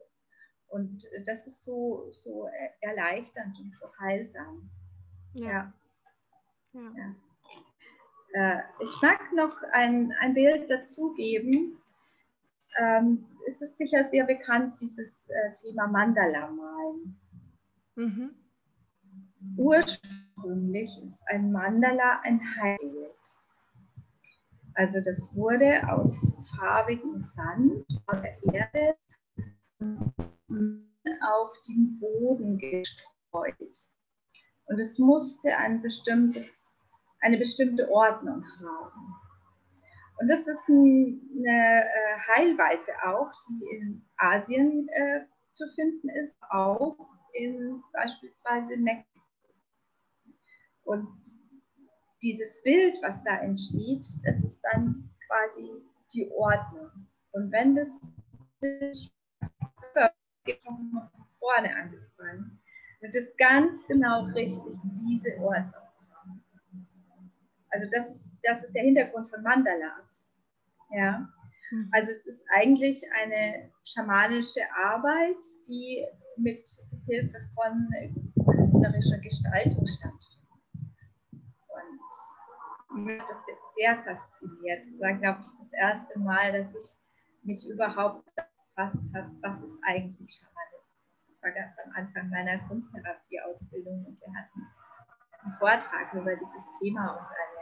[0.74, 4.68] und das ist so, so erleichternd und so heilsam.
[5.32, 5.72] Ja.
[6.72, 6.80] ja.
[6.96, 7.14] ja.
[8.34, 11.78] Äh, ich mag noch ein, ein Bild dazugeben.
[12.78, 17.16] Ähm, es ist sicher sehr bekannt, dieses äh, Thema Mandala-Malen.
[17.94, 18.30] Mhm.
[19.56, 23.12] Ursprünglich ist ein Mandala ein Heilbild.
[24.74, 28.96] Also das wurde aus farbigem Sand von der Erde
[31.30, 33.54] auf den Boden gestreut.
[34.66, 36.63] Und es musste ein bestimmtes,
[37.24, 39.14] eine bestimmte Ordnung haben.
[40.20, 46.96] Und das ist eine äh, Heilweise auch, die in Asien äh, zu finden ist, auch
[47.32, 49.20] in beispielsweise Mexiko.
[50.84, 51.08] Und
[52.22, 55.68] dieses Bild, was da entsteht, das ist dann quasi
[56.12, 56.90] die Ordnung.
[57.32, 58.00] Und wenn das
[61.44, 62.60] vorne angefangen.
[63.00, 65.83] Das ist ganz genau richtig, diese Ordnung.
[67.74, 70.24] Also das, das ist der Hintergrund von Mandalas.
[70.90, 71.28] Ja.
[71.70, 71.88] Mhm.
[71.92, 76.06] Also es ist eigentlich eine schamanische Arbeit, die
[76.36, 76.68] mit
[77.06, 77.88] Hilfe von
[78.44, 80.24] künstlerischer Gestaltung stattfindet.
[82.90, 84.84] Und mich hat das sehr fasziniert.
[84.84, 87.00] Das war, glaube ich, das erste Mal, dass ich
[87.42, 90.98] mich überhaupt befasst habe, was ist eigentlich Schamanismus.
[91.28, 94.66] Das war ganz am Anfang meiner Kunsttherapie-Ausbildung und wir hatten
[95.42, 97.53] einen Vortrag über dieses Thema und eine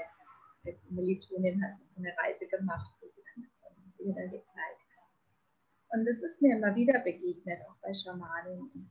[0.71, 3.49] Kommilitonin hat so eine Reise gemacht, wo sie dann
[3.99, 5.99] Bilder gezeigt hat.
[5.99, 8.91] Und das ist mir immer wieder begegnet, auch bei Schamanen.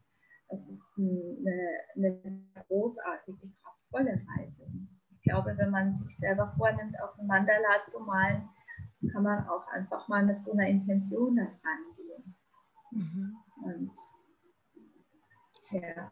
[0.49, 4.67] Das ist eine, eine großartige, kraftvolle Reise.
[5.11, 8.49] Ich glaube, wenn man sich selber vornimmt, auf ein Mandala zu malen,
[9.13, 12.35] kann man auch einfach mal mit so einer Intention da dran gehen.
[12.91, 13.37] Mhm.
[13.63, 13.93] Und
[15.71, 16.11] ja.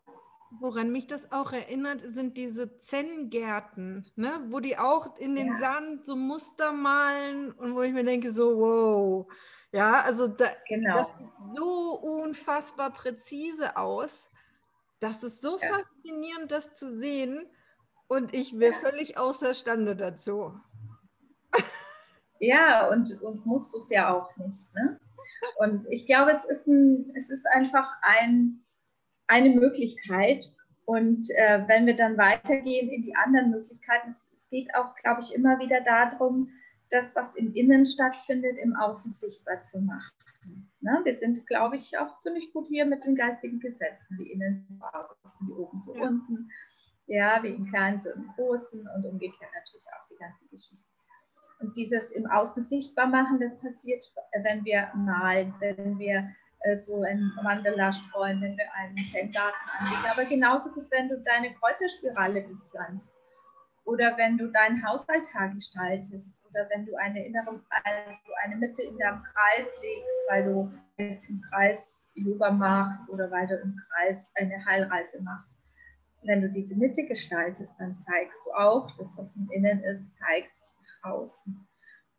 [0.60, 4.44] Woran mich das auch erinnert, sind diese Zen-Gärten, ne?
[4.50, 5.60] wo die auch in den ja.
[5.60, 9.32] Sand so Muster malen und wo ich mir denke, so, wow.
[9.72, 10.96] Ja, also da, genau.
[10.96, 14.32] das sieht so unfassbar präzise aus.
[15.00, 15.70] Das ist so ja.
[15.70, 17.48] faszinierend, das zu sehen.
[18.08, 18.80] Und ich wäre ja.
[18.80, 20.60] völlig außerstande dazu.
[22.40, 24.74] Ja, und, und musst du es ja auch nicht.
[24.74, 25.00] Ne?
[25.58, 28.64] Und ich glaube, es ist, ein, es ist einfach ein,
[29.30, 30.44] eine Möglichkeit.
[30.86, 35.22] Und äh, wenn wir dann weitergehen in die anderen Möglichkeiten, es, es geht auch, glaube
[35.22, 36.50] ich, immer wieder darum,
[36.90, 40.12] das, was im Innen stattfindet, im Außen sichtbar zu machen.
[40.82, 41.00] Ne?
[41.04, 44.84] Wir sind, glaube ich, auch ziemlich gut hier mit den geistigen Gesetzen, wie innen so
[44.84, 46.08] außen, wie oben so ja.
[46.08, 46.50] unten.
[47.06, 50.86] Ja, wie im Kleinen so im Großen und umgekehrt natürlich auch die ganze Geschichte.
[51.60, 54.06] Und dieses im Außen sichtbar machen, das passiert,
[54.44, 56.30] wenn wir malen, wenn wir
[56.76, 60.06] so ein Mandala streuen, wenn wir einen Zen-Garten anlegen.
[60.12, 63.14] Aber genauso gut, wenn du deine Kräuterspirale bepflanzt
[63.86, 68.98] oder wenn du deinen Hausalltag gestaltest oder wenn du eine innere, also eine Mitte in
[68.98, 74.64] deinem Kreis legst, weil du im Kreis Yoga machst oder weil du im Kreis eine
[74.66, 75.60] Heilreise machst.
[76.24, 80.54] Wenn du diese Mitte gestaltest, dann zeigst du auch, das, was im Innen ist, zeigt
[80.54, 81.68] sich nach außen.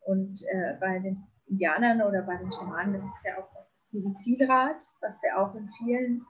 [0.06, 3.50] Und äh, bei den Indianern oder bei den Schamanen, das ist ja auch
[3.90, 6.26] das Medizinrad, was wir auch in vielen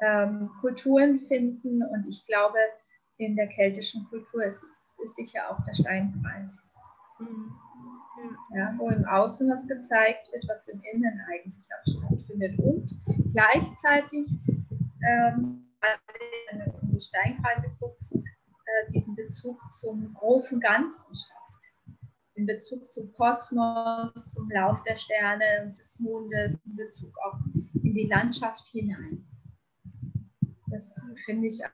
[0.00, 1.82] ähm, Kulturen finden.
[1.82, 2.58] Und ich glaube,
[3.18, 6.62] in der keltischen Kultur ist es ist sicher auch der Steinkreis.
[7.18, 7.56] Mhm.
[8.54, 12.58] Ja, wo im Außen was gezeigt wird, was im Innen eigentlich auch stattfindet.
[12.58, 12.94] Und
[13.32, 14.28] gleichzeitig,
[15.08, 15.66] ähm,
[16.50, 21.39] wenn du in die Steinkreise guckst, äh, diesen Bezug zum großen Ganzen schafft.
[22.40, 27.38] In Bezug zum Kosmos, zum Lauf der Sterne und des Mondes, in Bezug auch
[27.82, 29.28] in die Landschaft hinein.
[30.68, 31.68] Das finde ich sehr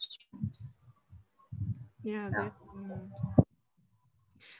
[0.00, 0.60] spannend.
[2.02, 2.50] Ja, sehr ja.
[2.50, 3.12] spannend.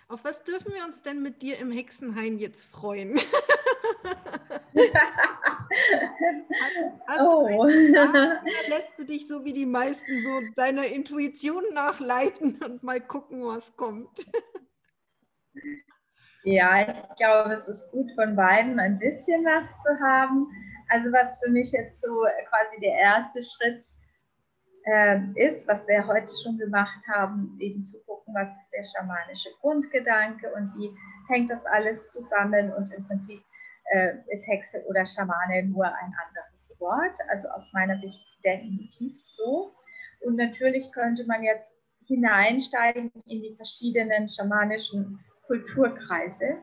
[0.06, 3.18] Auf was dürfen wir uns denn mit dir im Hexenhain jetzt freuen?
[7.08, 7.48] Hast oh.
[7.66, 13.44] du lässt du dich so wie die meisten so deiner Intuition nachleiten und mal gucken,
[13.44, 14.08] was kommt?
[16.48, 20.46] Ja, ich glaube, es ist gut von beiden ein bisschen was zu haben.
[20.90, 23.84] Also was für mich jetzt so quasi der erste Schritt
[24.84, 29.48] äh, ist, was wir heute schon gemacht haben, eben zu gucken, was ist der schamanische
[29.60, 33.42] Grundgedanke und wie hängt das alles zusammen und im Prinzip
[33.90, 39.74] äh, ist Hexe oder Schamane nur ein anderes Wort, also aus meiner Sicht definitiv so.
[40.20, 41.74] Und natürlich könnte man jetzt
[42.06, 46.58] hineinsteigen in die verschiedenen schamanischen Kulturkreise.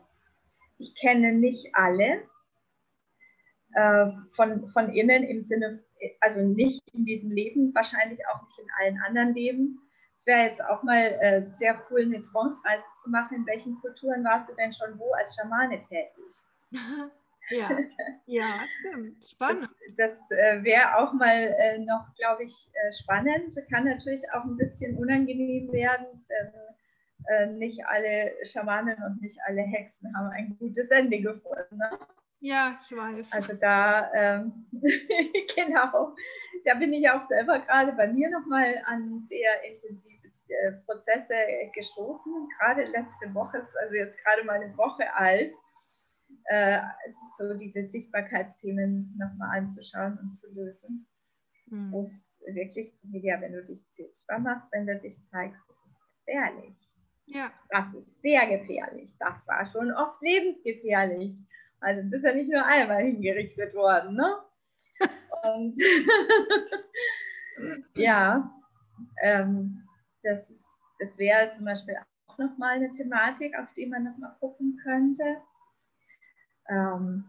[0.77, 2.23] Ich kenne nicht alle,
[3.75, 5.83] äh, von, von innen im Sinne,
[6.19, 9.79] also nicht in diesem Leben, wahrscheinlich auch nicht in allen anderen Leben.
[10.17, 13.37] Es wäre jetzt auch mal äh, sehr cool, eine Trance-Reise zu machen.
[13.37, 16.71] In welchen Kulturen warst du denn schon wo als Schamane tätig?
[17.49, 17.69] Ja,
[18.25, 19.25] ja stimmt.
[19.25, 19.67] Spannend.
[19.97, 23.53] Das, das äh, wäre auch mal äh, noch, glaube ich, äh, spannend.
[23.69, 26.53] Kann natürlich auch ein bisschen unangenehm werden, denn
[27.27, 31.77] äh, nicht alle Schamanen und nicht alle Hexen haben ein gutes Ende gefunden.
[31.77, 31.99] Ne?
[32.39, 33.31] Ja, ich weiß.
[33.31, 34.65] Also da, ähm,
[35.55, 36.15] genau,
[36.65, 40.13] da bin ich auch selber gerade bei mir nochmal an sehr intensive
[40.49, 41.35] äh, Prozesse
[41.73, 42.49] gestoßen.
[42.57, 45.55] Gerade letzte Woche ist also jetzt gerade mal eine Woche alt,
[46.45, 46.81] äh,
[47.37, 51.07] so diese Sichtbarkeitsthemen nochmal anzuschauen und zu lösen.
[51.67, 51.91] Mhm.
[51.91, 56.01] Wo es wirklich, ja, wenn du dich sichtbar machst, wenn du dich zeigst, das ist
[56.25, 56.75] gefährlich.
[57.25, 57.51] Ja.
[57.69, 59.09] Das ist sehr gefährlich.
[59.19, 61.35] Das war schon oft lebensgefährlich.
[61.79, 64.37] Also du bist ja nicht nur einmal hingerichtet worden, ne?
[65.43, 65.77] Und
[67.95, 68.53] ja,
[69.21, 69.87] ähm,
[70.21, 75.41] das, das wäre zum Beispiel auch nochmal eine Thematik, auf die man nochmal gucken könnte.
[76.69, 77.25] Ähm,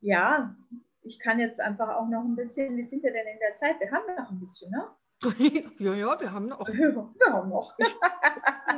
[0.00, 0.56] ja,
[1.02, 3.78] ich kann jetzt einfach auch noch ein bisschen, wie sind wir denn in der Zeit?
[3.80, 4.88] Wir haben noch ein bisschen, ne?
[5.78, 6.66] ja, ja, wir haben noch.
[6.68, 7.76] Wir haben noch.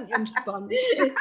[0.09, 0.73] Entspannt.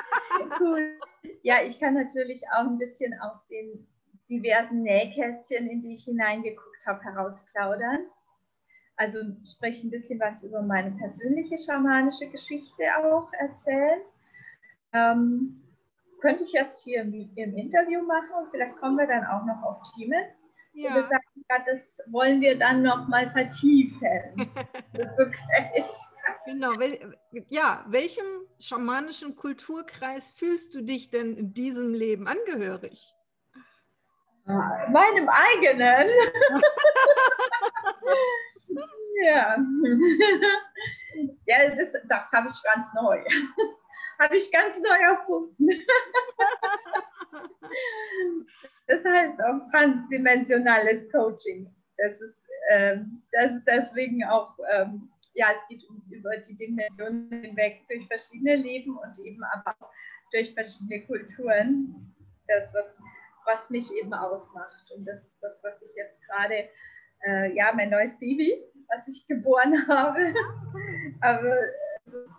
[0.59, 0.99] cool.
[1.43, 3.87] Ja, ich kann natürlich auch ein bisschen aus den
[4.29, 8.07] diversen Nähkästchen, in die ich hineingeguckt habe, herausplaudern.
[8.95, 14.01] Also sprich ein bisschen was über meine persönliche schamanische Geschichte auch erzählen.
[14.93, 15.61] Ähm,
[16.19, 19.61] könnte ich jetzt hier im, im Interview machen und vielleicht kommen wir dann auch noch
[19.63, 20.23] auf Themen
[20.73, 20.95] ja.
[21.65, 24.51] Das wollen wir dann nochmal vertiefen.
[24.93, 25.85] das ist okay.
[26.45, 26.73] Genau,
[27.49, 28.25] ja, welchem
[28.59, 33.15] schamanischen Kulturkreis fühlst du dich denn in diesem Leben angehörig?
[34.45, 36.09] Meinem eigenen.
[39.23, 39.57] ja.
[41.45, 43.23] Ja, das, das habe ich ganz neu.
[44.19, 45.67] habe ich ganz neu erfunden.
[48.87, 51.73] Das heißt auch transdimensionales Coaching.
[51.97, 52.35] Das ist,
[52.71, 58.55] ähm, das ist deswegen auch, ähm, ja, es geht über die Dimensionen hinweg durch verschiedene
[58.55, 59.91] Leben und eben aber auch
[60.31, 62.13] durch verschiedene Kulturen.
[62.47, 62.99] Das, was,
[63.45, 64.91] was mich eben ausmacht.
[64.95, 66.67] Und das ist das, was ich jetzt gerade,
[67.25, 68.61] äh, ja, mein neues Baby,
[68.93, 70.33] was ich geboren habe.
[71.21, 71.55] Aber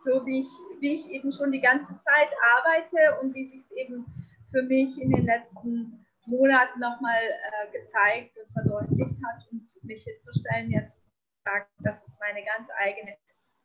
[0.05, 0.49] so wie ich,
[0.81, 4.05] wie ich eben schon die ganze Zeit arbeite und wie sich es eben
[4.53, 10.71] für mich in den letzten Monaten nochmal äh, gezeigt und verdeutlicht hat und mich hinzustellen,
[10.71, 11.01] jetzt zu
[11.45, 13.17] sagen, das ist meine ganz eigene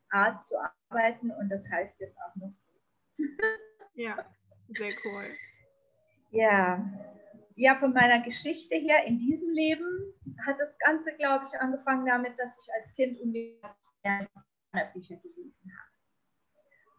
[0.10, 0.56] Art zu
[0.90, 2.72] arbeiten und das heißt jetzt auch noch so.
[3.94, 4.18] ja,
[4.70, 5.26] sehr cool.
[6.32, 6.84] Ja.
[7.60, 10.14] Ja, von meiner Geschichte her in diesem Leben
[10.46, 14.28] hat das Ganze, glaube ich, angefangen damit, dass ich als Kind ungern
[14.94, 15.88] Bücher gelesen habe.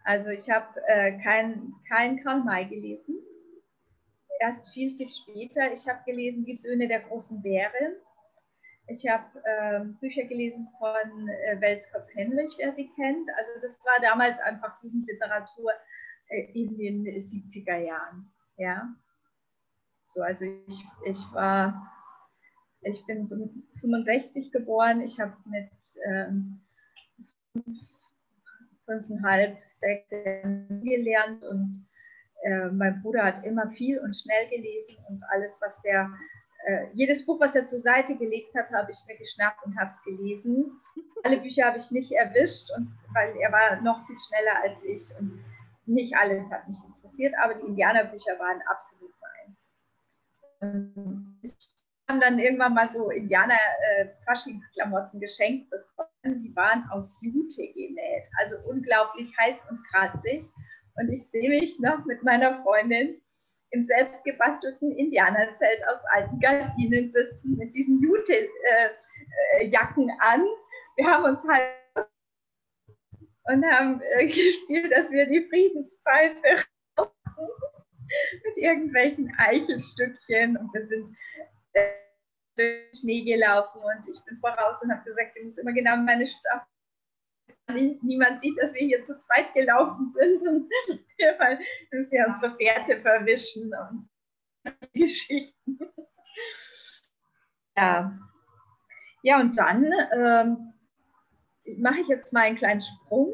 [0.05, 3.18] Also ich habe äh, kein, kein Karl May gelesen.
[4.41, 5.72] Erst viel, viel später.
[5.72, 7.97] Ich habe gelesen Die Söhne der großen Bären.
[8.86, 13.28] Ich habe äh, Bücher gelesen von äh, Welskopf Henrich, wer sie kennt.
[13.36, 15.72] Also das war damals einfach Jugendliteratur
[16.28, 18.32] äh, in den 70er Jahren.
[18.57, 18.89] Ja.
[20.03, 21.93] So, also ich, ich war,
[22.80, 23.28] ich bin
[23.80, 25.03] 65 geboren.
[25.03, 25.70] Ich habe mit
[26.07, 26.61] ähm,
[28.86, 31.86] fünfeinhalb, sechs gelernt und
[32.43, 36.11] äh, mein Bruder hat immer viel und schnell gelesen und alles, was der,
[36.66, 39.93] äh, jedes Buch, was er zur Seite gelegt hat, habe ich mir geschnappt und habe
[39.93, 40.80] es gelesen.
[41.24, 45.03] Alle Bücher habe ich nicht erwischt, und, weil er war noch viel schneller als ich
[45.18, 45.45] und
[45.86, 49.72] nicht alles hat mich interessiert, aber die Indianerbücher waren absolut meins.
[51.43, 51.68] Ich
[52.09, 56.43] haben dann irgendwann mal so Indianer-Faschingsklamotten äh, geschenkt bekommen.
[56.43, 60.45] Die waren aus Jute genäht, also unglaublich heiß und kratzig.
[60.99, 63.21] Und ich sehe mich noch mit meiner Freundin
[63.71, 68.49] im selbstgebastelten Indianerzelt aus alten Gardinen sitzen, mit diesen Jute-Jacken
[70.09, 70.47] äh, an.
[70.97, 71.71] Wir haben uns halt
[73.45, 76.65] und haben äh, gespielt, dass wir die Friedenspfeife
[78.45, 81.09] mit irgendwelchen Eichelstückchen und wir sind
[82.57, 86.27] durch Schnee gelaufen und ich bin voraus und habe gesagt, sie muss immer genau meine
[86.27, 86.78] Staffel.
[87.73, 90.71] Niemand sieht, dass wir hier zu zweit gelaufen sind, und,
[91.39, 91.59] weil
[91.91, 94.09] wir müssen ja unsere Fährte verwischen und
[94.95, 95.79] Geschichten.
[97.77, 98.19] Ja.
[99.23, 100.73] ja, und dann ähm,
[101.79, 103.33] mache ich jetzt mal einen kleinen Sprung.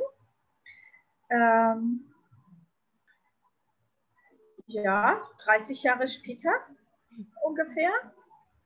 [1.31, 2.13] Ähm,
[4.67, 6.51] ja, 30 Jahre später
[7.43, 7.91] ungefähr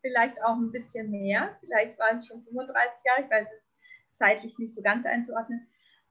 [0.01, 3.68] vielleicht auch ein bisschen mehr, vielleicht waren es schon 35 Jahre, ich weiß es
[4.19, 5.66] zeitlich nicht so ganz einzuordnen,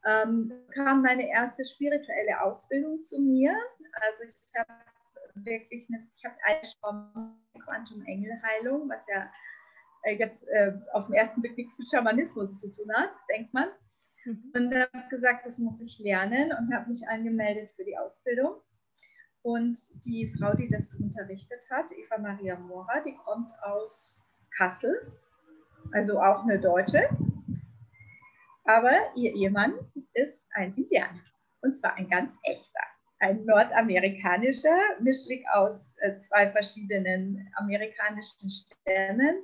[0.05, 3.55] ähm, kam meine erste spirituelle Ausbildung zu mir.
[4.01, 4.73] Also ich habe
[5.45, 9.29] wirklich eine, ich habe eine Quantum Engelheilung, was ja
[10.03, 13.69] äh, jetzt äh, auf den ersten Blick nichts mit Schamanismus zu tun hat, denkt man.
[14.25, 14.51] Mhm.
[14.53, 18.55] Und habe gesagt, das muss ich lernen und habe mich angemeldet für die Ausbildung.
[19.41, 24.23] Und die Frau, die das unterrichtet hat, Eva Maria Mora, die kommt aus
[24.57, 25.13] Kassel,
[25.93, 27.07] also auch eine Deutsche.
[28.67, 29.73] Aber ihr Ehemann
[30.13, 31.23] ist ein Indianer.
[31.61, 32.81] Und zwar ein ganz echter.
[33.19, 39.41] Ein nordamerikanischer, Mischling aus äh, zwei verschiedenen amerikanischen Stämmen.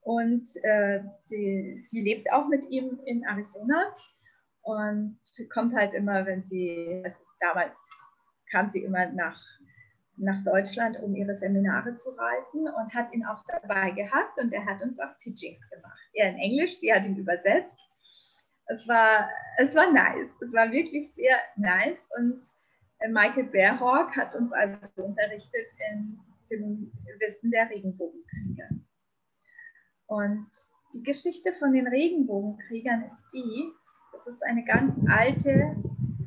[0.00, 3.94] Und äh, die, sie lebt auch mit ihm in Arizona
[4.62, 5.18] und
[5.52, 7.78] kommt halt immer, wenn sie, also damals
[8.50, 9.38] kam sie immer nach,
[10.16, 14.64] nach Deutschland, um ihre Seminare zu reiten und hat ihn auch dabei gehabt und er
[14.64, 16.00] hat uns auch Teachings gemacht.
[16.14, 17.77] Er in Englisch, sie hat ihn übersetzt.
[18.68, 22.40] Es war, es war nice, es war wirklich sehr nice und
[23.00, 26.18] äh, Michael Bearhawk hat uns also unterrichtet in
[26.50, 28.68] dem Wissen der Regenbogenkriege.
[30.06, 30.48] Und
[30.94, 33.70] die Geschichte von den Regenbogenkriegern ist die,
[34.12, 35.76] das ist eine ganz alte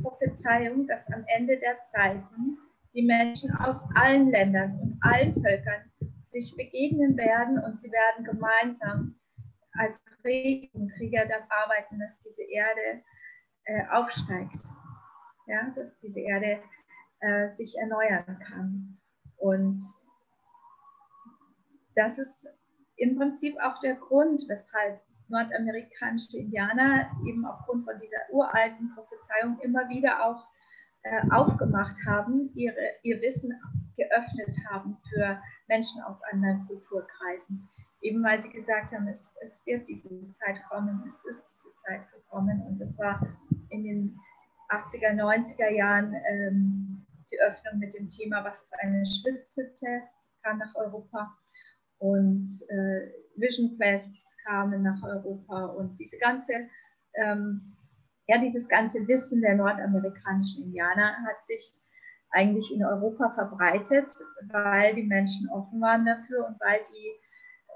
[0.01, 2.57] Prophezeiung, dass am Ende der Zeiten
[2.93, 5.91] die Menschen aus allen Ländern und allen Völkern
[6.23, 9.15] sich begegnen werden und sie werden gemeinsam
[9.73, 13.03] als Krieger dafür arbeiten, dass diese Erde
[13.65, 14.63] äh, aufsteigt,
[15.47, 16.61] ja, dass diese Erde
[17.19, 18.97] äh, sich erneuern kann.
[19.37, 19.83] Und
[21.95, 22.47] das ist
[22.97, 29.87] im Prinzip auch der Grund, weshalb nordamerikanische Indianer eben aufgrund von dieser uralten Prophezeiung immer
[29.89, 30.45] wieder auch
[31.03, 33.53] äh, aufgemacht haben, ihre, ihr Wissen
[33.97, 37.67] geöffnet haben für Menschen aus anderen Kulturkreisen.
[38.01, 42.11] Eben weil sie gesagt haben, es, es wird diese Zeit kommen, es ist diese Zeit
[42.11, 42.61] gekommen.
[42.67, 43.19] Und das war
[43.69, 44.19] in den
[44.69, 50.01] 80er, 90er Jahren ähm, die Öffnung mit dem Thema, was ist eine Schwitzhütte?
[50.17, 51.37] Das kam nach Europa.
[51.99, 56.53] Und äh, Vision Quests kamen nach Europa und diese ganze,
[57.13, 57.75] ähm,
[58.27, 61.80] ja, dieses ganze Wissen der nordamerikanischen Indianer hat sich
[62.31, 64.13] eigentlich in Europa verbreitet,
[64.51, 67.11] weil die Menschen offen waren dafür und weil die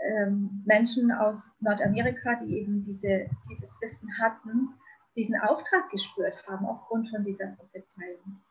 [0.07, 4.69] ähm, Menschen aus Nordamerika, die eben diese, dieses Wissen hatten,
[5.15, 8.41] diesen Auftrag gespürt haben aufgrund von dieser Prophezeiung.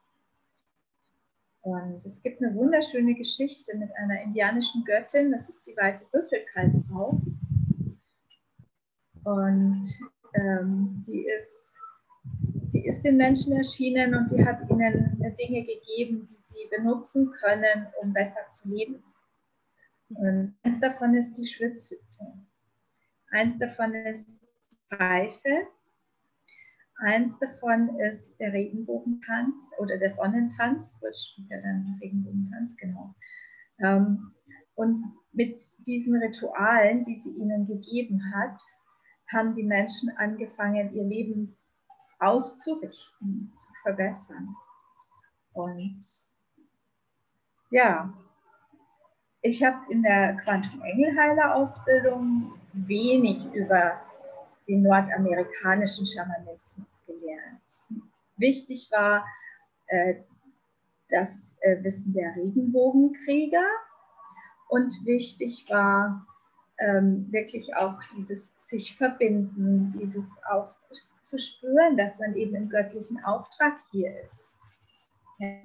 [1.62, 7.20] Und es gibt eine wunderschöne Geschichte mit einer indianischen Göttin, das ist die weiße Büffelkalbfrau.
[9.24, 9.88] Und
[10.34, 11.78] ähm, die, ist,
[12.74, 17.86] die ist den Menschen erschienen und die hat ihnen Dinge gegeben, die sie benutzen können,
[18.02, 19.02] um besser zu leben.
[20.10, 22.32] Und eins davon ist die Schwitzhütte.
[23.30, 25.68] Eins davon ist die Pfeife.
[26.98, 33.14] Eins davon ist der Regenbogentanz oder der Sonnentanz, wird später dann Regenbogentanz, genau.
[33.78, 34.32] Ähm,
[34.74, 38.60] und mit diesen Ritualen, die sie ihnen gegeben hat,
[39.32, 41.56] haben die Menschen angefangen, ihr Leben
[42.18, 44.56] auszurichten, zu verbessern.
[45.52, 46.02] Und
[47.70, 48.12] ja,
[49.42, 54.00] ich habe in der Quantum-Engelheiler-Ausbildung wenig über
[54.66, 57.86] den nordamerikanischen Schamanismus gelernt.
[58.36, 59.24] Wichtig war
[59.86, 60.14] äh,
[61.10, 63.68] das äh, Wissen der Regenbogenkrieger
[64.68, 66.26] und wichtig war
[66.84, 70.74] ähm, wirklich auch dieses sich verbinden, dieses auch
[71.22, 74.56] zu spüren, dass man eben im göttlichen Auftrag hier ist.
[75.38, 75.62] Ja.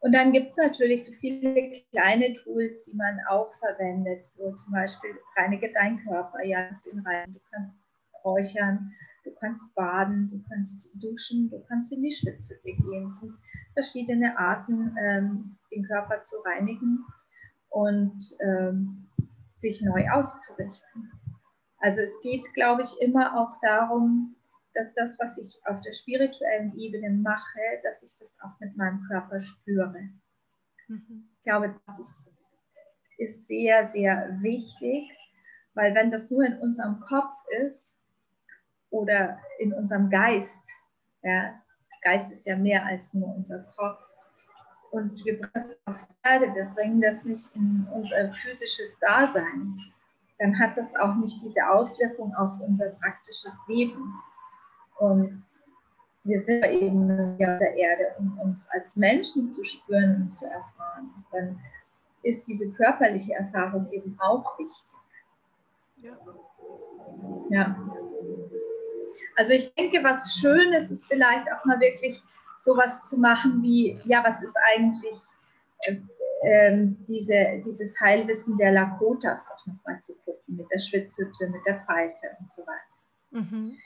[0.00, 4.24] Und dann gibt es natürlich so viele kleine Tools, die man auch verwendet.
[4.24, 7.34] So zum Beispiel reinige deinen Körper, ja, in rein.
[7.34, 7.74] Du kannst
[8.24, 8.92] räuchern,
[9.24, 13.06] du kannst baden, du kannst duschen, du kannst in die Schwitzhütte gehen.
[13.06, 13.34] Es sind
[13.74, 17.04] verschiedene Arten, ähm, den Körper zu reinigen
[17.68, 19.06] und ähm,
[19.60, 21.12] sich neu auszurichten.
[21.78, 24.36] Also es geht, glaube ich, immer auch darum,
[24.74, 29.02] dass das, was ich auf der spirituellen Ebene mache, dass ich das auch mit meinem
[29.08, 30.08] Körper spüre.
[30.88, 31.28] Mhm.
[31.36, 32.32] Ich glaube, das ist,
[33.18, 35.10] ist sehr, sehr wichtig,
[35.74, 37.32] weil wenn das nur in unserem Kopf
[37.66, 37.96] ist
[38.90, 40.68] oder in unserem Geist,
[41.22, 41.60] ja,
[42.02, 44.00] Geist ist ja mehr als nur unser Kopf,
[44.90, 49.78] und wir bringen das auf Erde, wir bringen das nicht in unser physisches Dasein,
[50.38, 54.14] dann hat das auch nicht diese Auswirkung auf unser praktisches Leben.
[54.98, 55.42] Und
[56.24, 60.46] wir sind eben hier auf der Erde, um uns als Menschen zu spüren und zu
[60.46, 61.10] erfahren.
[61.30, 61.60] Dann
[62.22, 64.96] ist diese körperliche Erfahrung eben auch wichtig.
[66.02, 66.16] Ja.
[67.50, 67.76] ja.
[69.36, 72.22] Also ich denke, was schön ist, ist vielleicht auch mal wirklich
[72.62, 75.16] sowas zu machen wie, ja, was ist eigentlich
[75.86, 75.96] äh,
[76.42, 81.80] äh, diese, dieses Heilwissen der Lakotas auch nochmal zu gucken, mit der Schwitzhütte, mit der
[81.84, 82.90] Pfeife und so weiter.
[83.30, 83.76] Mhm.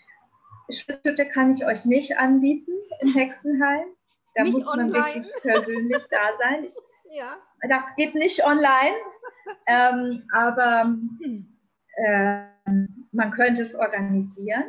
[0.70, 3.86] Schritte kann ich euch nicht anbieten im Hexenheim.
[4.34, 4.94] Da nicht muss man online.
[4.94, 6.64] wirklich persönlich da sein.
[7.06, 7.36] Ich, ja.
[7.68, 8.96] Das geht nicht online,
[9.66, 10.96] ähm, aber
[11.96, 12.44] äh,
[13.12, 14.64] man könnte es organisieren,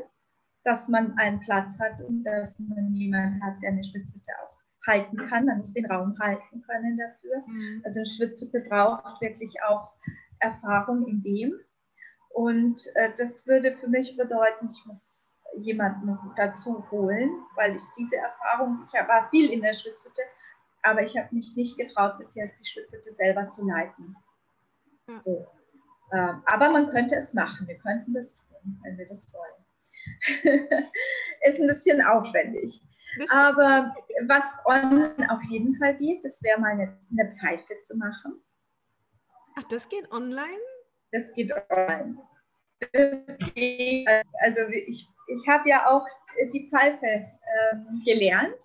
[0.65, 4.55] dass man einen Platz hat und dass man jemanden hat, der eine Schwitzhütte auch
[4.87, 5.45] halten kann.
[5.45, 7.43] Man muss den Raum halten können dafür.
[7.47, 7.81] Mhm.
[7.85, 9.93] Also eine Schwitzhütte braucht wirklich auch
[10.39, 11.53] Erfahrung in dem.
[12.29, 18.17] Und äh, das würde für mich bedeuten, ich muss jemanden dazu holen, weil ich diese
[18.17, 20.21] Erfahrung, ich war viel in der Schwitzhütte,
[20.83, 24.15] aber ich habe mich nicht getraut, bis jetzt die Schwitzhütte selber zu leiten.
[25.07, 25.17] Ja.
[25.17, 25.47] So.
[26.11, 29.64] Ähm, aber man könnte es machen, wir könnten das tun, wenn wir das wollen.
[31.47, 32.81] Ist ein bisschen aufwendig.
[33.29, 33.95] Aber
[34.27, 38.41] was online auf jeden Fall geht, das wäre mal eine, eine Pfeife zu machen.
[39.55, 40.59] Ach, das geht online?
[41.11, 42.17] Das geht online.
[42.91, 44.07] Das geht,
[44.41, 46.05] also ich ich habe ja auch
[46.53, 48.63] die Pfeife ähm, gelernt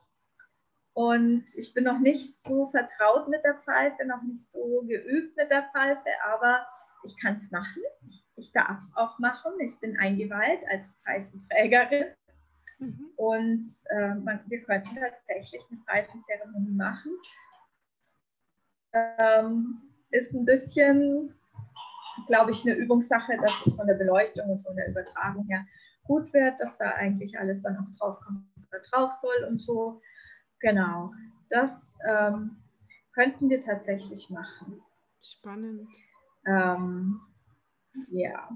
[0.95, 5.51] und ich bin noch nicht so vertraut mit der Pfeife, noch nicht so geübt mit
[5.51, 6.67] der Pfeife, aber
[7.05, 7.83] ich kann es machen.
[8.09, 9.53] Ich, ich darf es auch machen.
[9.61, 12.07] Ich bin eingeweiht als Pfeifenträgerin.
[12.79, 13.11] Mhm.
[13.17, 17.13] Und äh, man, wir könnten tatsächlich eine Pfeifenzeremonie machen.
[18.93, 21.35] Ähm, ist ein bisschen,
[22.27, 25.65] glaube ich, eine Übungssache, dass es von der Beleuchtung und von der Übertragung her
[26.05, 29.59] gut wird, dass da eigentlich alles dann auch drauf kommt, was da drauf soll und
[29.59, 30.01] so.
[30.59, 31.13] Genau,
[31.51, 32.57] das ähm,
[33.13, 34.83] könnten wir tatsächlich machen.
[35.23, 35.89] Spannend.
[36.47, 37.21] Ähm,
[38.09, 38.49] ja.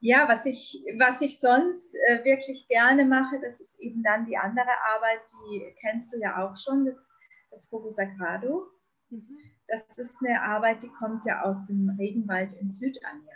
[0.00, 4.36] ja, was ich, was ich sonst äh, wirklich gerne mache, das ist eben dann die
[4.36, 7.10] andere Arbeit, die kennst du ja auch schon, das,
[7.50, 8.66] das Fogo Sagrado.
[9.10, 9.26] Mhm.
[9.68, 13.26] Das ist eine Arbeit, die kommt ja aus dem Regenwald in Südamerika.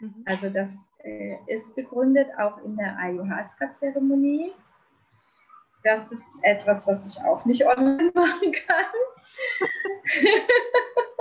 [0.00, 0.22] Mhm.
[0.24, 4.52] Also das äh, ist begründet auch in der Ayahuasca-Zeremonie.
[5.82, 8.84] Das ist etwas, was ich auch nicht online machen kann.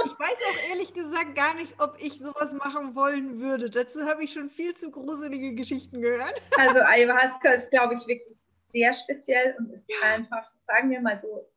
[0.06, 3.70] Ich weiß auch ehrlich gesagt gar nicht, ob ich sowas machen wollen würde.
[3.70, 6.42] Dazu habe ich schon viel zu gruselige Geschichten gehört.
[6.58, 10.16] Also Ayahuasca ist, glaube ich, wirklich sehr speziell und ist ja.
[10.16, 11.48] einfach, sagen wir mal so,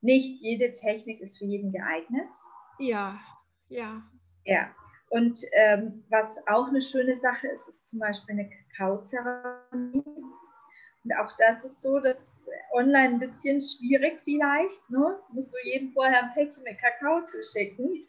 [0.00, 2.28] nicht jede Technik ist für jeden geeignet.
[2.78, 3.18] Ja,
[3.68, 4.02] ja.
[4.44, 4.70] Ja,
[5.10, 10.04] und ähm, was auch eine schöne Sache ist, ist zum Beispiel eine Kakaozeremonie.
[11.04, 15.18] Und auch das ist so, dass online ein bisschen schwierig vielleicht, ne?
[15.30, 18.06] Musst du jedem vorher ein Päckchen mit Kakao zuschicken.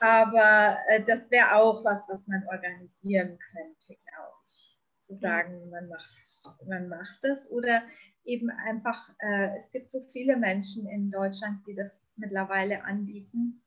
[0.00, 4.78] Aber äh, das wäre auch was, was man organisieren könnte, glaube ich.
[5.02, 7.82] Zu sagen, man macht, man macht das oder
[8.24, 13.62] eben einfach, äh, es gibt so viele Menschen in Deutschland, die das mittlerweile anbieten.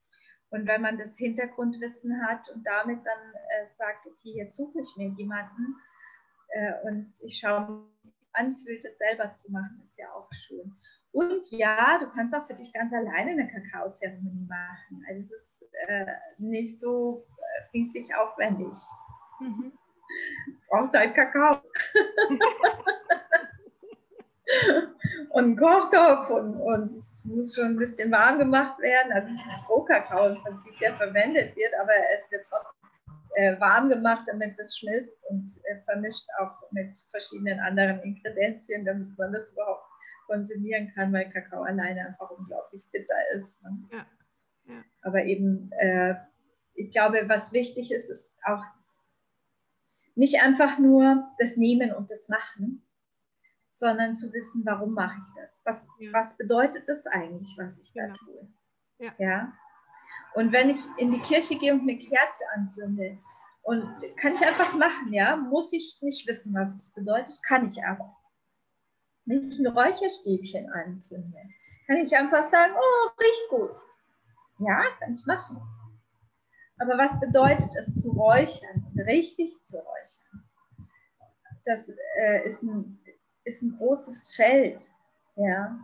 [0.52, 4.98] Und wenn man das Hintergrundwissen hat und damit dann äh, sagt, okay, jetzt suche ich
[4.98, 5.76] mir jemanden
[6.50, 10.76] äh, und ich schaue, wie es anfühlt, das selber zu machen, ist ja auch schön.
[11.14, 15.06] Und ja, du kannst auch für dich ganz alleine eine Kakaozeremonie machen.
[15.10, 16.06] Also es ist äh,
[16.38, 18.78] nicht so äh, riesig aufwendig.
[19.40, 19.72] Mhm.
[20.70, 21.62] Brauchst halt Kakao.
[25.30, 29.12] und einen Kochtopf und, und es muss schon ein bisschen warm gemacht werden.
[29.12, 32.90] Also es ist Rohkakao im Prinzip, der verwendet wird, aber es wird trotzdem
[33.36, 39.18] äh, warm gemacht, damit es schmilzt und äh, vermischt auch mit verschiedenen anderen Ingredienzien, damit
[39.18, 39.86] man das überhaupt
[40.28, 43.62] konsumieren kann, weil Kakao alleine einfach unglaublich bitter ist.
[43.64, 43.78] Ne?
[43.92, 44.06] Ja.
[44.68, 44.84] Ja.
[45.02, 46.16] Aber eben, äh,
[46.74, 48.64] ich glaube, was wichtig ist, ist auch
[50.16, 52.86] nicht einfach nur das Nehmen und das Machen,
[53.72, 55.62] sondern zu wissen, warum mache ich das?
[55.64, 56.12] Was, ja.
[56.14, 58.18] was bedeutet das eigentlich, was ich da genau.
[58.26, 58.48] tue?
[59.00, 59.14] Ja.
[59.18, 59.54] ja.
[60.36, 63.18] Und wenn ich in die Kirche gehe und eine Kerze anzünde,
[63.64, 63.84] und
[64.18, 68.16] kann ich einfach machen, ja, muss ich nicht wissen, was es bedeutet, kann ich aber.
[69.26, 71.38] Wenn ich ein Räucherstäbchen anzünde,
[71.88, 73.78] kann ich einfach sagen, oh, riecht gut.
[74.60, 75.62] Ja, kann ich machen.
[76.80, 80.50] Aber was bedeutet es zu räuchern richtig zu räuchern?
[81.66, 83.01] Das äh, ist ein
[83.44, 84.82] ist ein großes Feld.
[85.36, 85.80] Ja.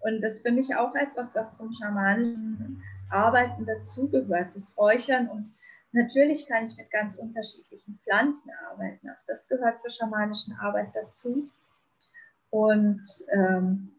[0.00, 5.28] Und das ist für mich auch etwas, was zum schamanischen Arbeiten dazugehört, das Räuchern.
[5.28, 5.52] Und
[5.92, 9.10] natürlich kann ich mit ganz unterschiedlichen Pflanzen arbeiten.
[9.10, 11.50] Auch das gehört zur schamanischen Arbeit dazu.
[12.50, 13.92] Und ähm,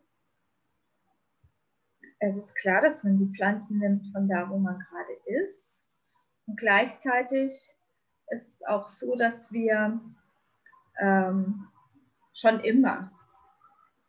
[2.19, 5.81] es ist klar, dass man die Pflanzen nimmt von da, wo man gerade ist.
[6.47, 7.51] Und gleichzeitig
[8.27, 9.99] ist es auch so, dass wir
[10.99, 11.67] ähm,
[12.41, 13.11] schon immer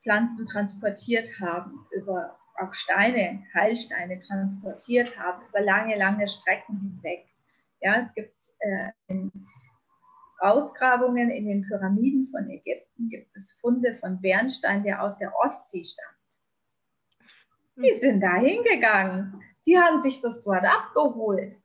[0.03, 7.27] Pflanzen transportiert haben, über auch Steine, Heilsteine transportiert haben, über lange, lange Strecken hinweg.
[7.81, 9.31] Ja, es gibt äh, in
[10.39, 15.85] Ausgrabungen in den Pyramiden von Ägypten gibt es Funde von Bernstein, der aus der Ostsee
[15.85, 16.09] stammt.
[17.77, 17.99] Die hm.
[17.99, 19.41] sind da hingegangen.
[19.67, 21.57] Die haben sich das dort abgeholt.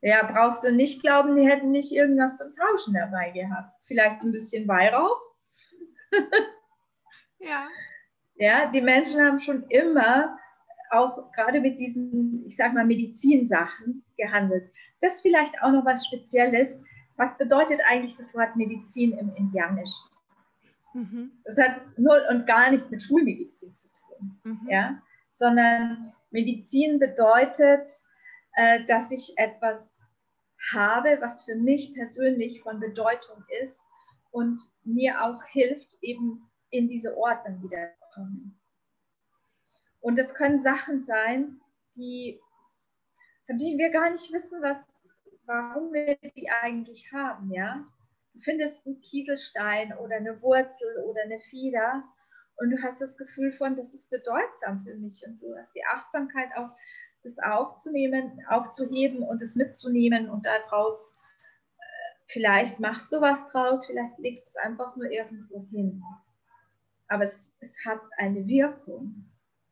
[0.00, 3.84] Ja, brauchst du nicht glauben, die hätten nicht irgendwas zum Tauschen dabei gehabt.
[3.84, 5.20] Vielleicht ein bisschen Weihrauch,
[7.38, 7.68] ja.
[8.40, 10.38] Ja, die Menschen haben schon immer
[10.92, 14.70] auch gerade mit diesen, ich sag mal, Medizinsachen gehandelt.
[15.00, 16.80] Das ist vielleicht auch noch was Spezielles.
[17.16, 20.08] Was bedeutet eigentlich das Wort Medizin im Indianischen?
[20.94, 21.32] Mhm.
[21.44, 24.68] Das hat null und gar nichts mit Schulmedizin zu tun, mhm.
[24.68, 25.02] ja?
[25.32, 27.92] sondern Medizin bedeutet,
[28.54, 30.08] äh, dass ich etwas
[30.72, 33.88] habe, was für mich persönlich von Bedeutung ist
[34.30, 38.58] und mir auch hilft, eben in diese Ordnung wiederzukommen.
[40.00, 41.60] Und es können Sachen sein,
[41.96, 42.40] die,
[43.46, 44.86] von denen wir gar nicht wissen, was,
[45.44, 47.84] warum wir die eigentlich haben, ja.
[48.34, 52.04] Du findest einen Kieselstein oder eine Wurzel oder eine Fieder
[52.58, 55.84] und du hast das Gefühl von, das ist bedeutsam für mich und du hast die
[55.84, 56.70] Achtsamkeit auch,
[57.24, 61.12] das aufzunehmen, aufzuheben und es mitzunehmen und daraus
[62.28, 66.02] Vielleicht machst du was draus, vielleicht legst du es einfach nur irgendwo hin.
[67.08, 69.24] Aber es, es hat eine Wirkung.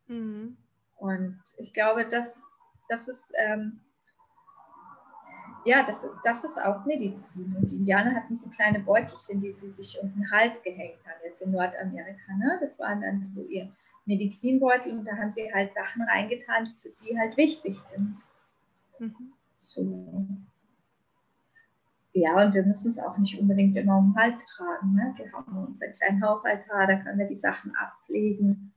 [0.07, 0.57] Mhm.
[0.96, 2.42] Und ich glaube, das,
[2.88, 3.80] das ist, ähm,
[5.66, 7.54] ja, das, das ist auch Medizin.
[7.59, 11.20] Und die Indianer hatten so kleine Beutelchen, die sie sich um den Hals gehängt haben,
[11.24, 12.32] jetzt in Nordamerika.
[12.38, 12.59] Ne?
[12.62, 13.70] Das waren dann so ihr
[14.07, 18.16] Medizinbeutel und da haben sie halt Sachen reingetan, die für sie halt wichtig sind.
[18.98, 19.32] Mhm.
[19.59, 20.26] So.
[22.16, 24.94] Ja, und wir müssen es auch nicht unbedingt immer um den Hals tragen.
[24.94, 25.14] Ne?
[25.18, 28.72] Wir haben unseren kleinen Hausaltar, da können wir die Sachen ablegen.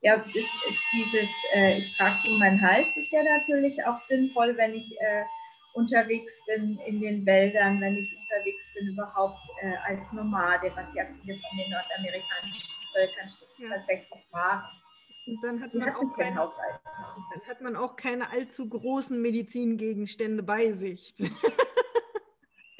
[0.00, 4.56] Ja, ist, ist dieses, äh, ich trage um meinen Hals, ist ja natürlich auch sinnvoll,
[4.56, 5.22] wenn ich äh,
[5.74, 11.04] unterwegs bin in den Wäldern, wenn ich unterwegs bin überhaupt äh, als Nomade, was ja
[11.04, 13.28] viele von den nordamerikanischen Völkern
[13.58, 13.76] ja.
[13.76, 14.66] tatsächlich machen.
[15.28, 20.72] Und dann hat, man auch keine, dann hat man auch keine allzu großen Medizingegenstände bei
[20.72, 21.14] sich.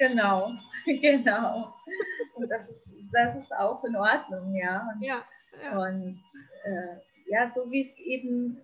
[0.07, 0.51] Genau,
[0.85, 1.73] genau.
[2.35, 4.85] Und das ist, das ist auch in Ordnung, ja.
[4.93, 5.23] Und, ja,
[5.61, 5.79] ja.
[5.79, 6.21] und
[6.65, 6.97] äh,
[7.27, 8.57] ja, so wie es eben,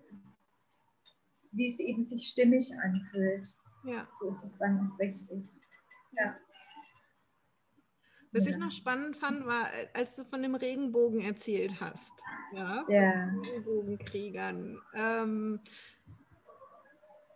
[1.52, 3.48] wie es eben sich stimmig anfühlt.
[3.84, 4.06] Ja.
[4.18, 5.48] So ist es dann auch richtig.
[6.12, 6.36] Ja.
[8.32, 12.12] Was ich noch spannend fand, war, als du von dem Regenbogen erzählt hast.
[12.52, 12.84] Ja.
[12.88, 13.32] ja.
[13.42, 14.78] Regenbogenkriegern.
[14.94, 15.60] Ähm,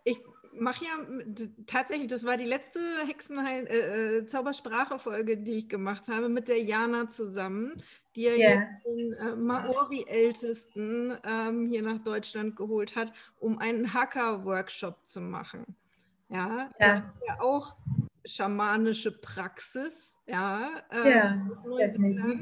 [0.03, 0.19] ich
[0.59, 0.91] mache ja
[1.65, 6.61] tatsächlich, das war die letzte Hexenheil äh, äh, Zaubersprache-Folge, die ich gemacht habe, mit der
[6.61, 7.73] Jana zusammen,
[8.15, 8.67] die ja yeah.
[8.85, 15.65] den äh, Maori-Ältesten ähm, hier nach Deutschland geholt hat, um einen Hacker-Workshop zu machen.
[16.29, 17.75] Ja, ja, das ist ja auch
[18.25, 21.47] schamanische Praxis, ja, äh, ja
[21.77, 22.39] definitiv.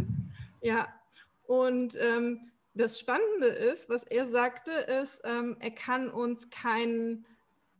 [0.61, 0.88] Ja,
[1.45, 2.41] und ähm,
[2.74, 7.26] das Spannende ist, was er sagte, ist, ähm, er kann uns keinen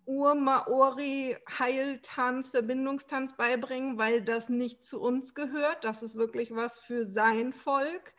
[0.06, 5.84] Ur-Maori-Heiltanz, Verbindungstanz beibringen, weil das nicht zu uns gehört.
[5.84, 8.14] Das ist wirklich was für sein Volk.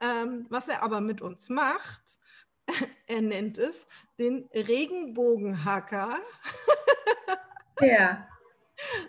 [0.00, 2.02] Ähm, was er aber mit uns macht,
[3.06, 3.86] er nennt es
[4.18, 6.18] den Regenbogenhacker.
[7.80, 8.28] Ja.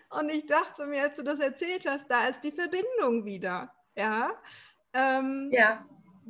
[0.09, 3.73] Und ich dachte mir, als du das erzählt hast, da ist die Verbindung wieder.
[3.95, 4.31] Ja.
[4.93, 5.85] Ähm, ja.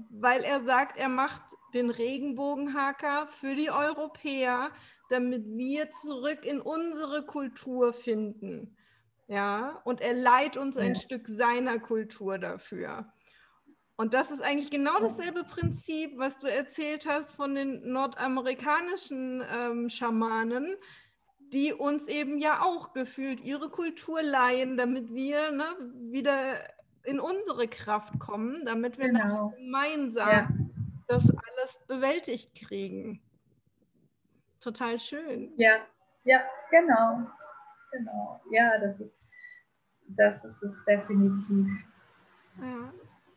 [0.09, 1.41] Weil er sagt, er macht
[1.73, 4.71] den Regenbogenhaker für die Europäer,
[5.09, 8.75] damit wir zurück in unsere Kultur finden.
[9.27, 11.01] Ja, und er leiht uns ein ja.
[11.01, 13.11] Stück seiner Kultur dafür.
[13.95, 19.89] Und das ist eigentlich genau dasselbe Prinzip, was du erzählt hast von den nordamerikanischen ähm,
[19.89, 20.77] Schamanen,
[21.51, 25.65] die uns eben ja auch gefühlt ihre Kultur leihen, damit wir ne,
[26.11, 26.55] wieder
[27.03, 29.53] in unsere Kraft kommen, damit wir genau.
[29.57, 30.49] gemeinsam ja.
[31.07, 33.21] das alles bewältigt kriegen.
[34.59, 35.53] Total schön.
[35.55, 35.77] Ja,
[36.23, 37.27] ja, genau.
[37.91, 38.41] Genau.
[38.51, 39.17] Ja, das ist,
[40.09, 41.67] das ist es definitiv.
[42.59, 42.93] Ja.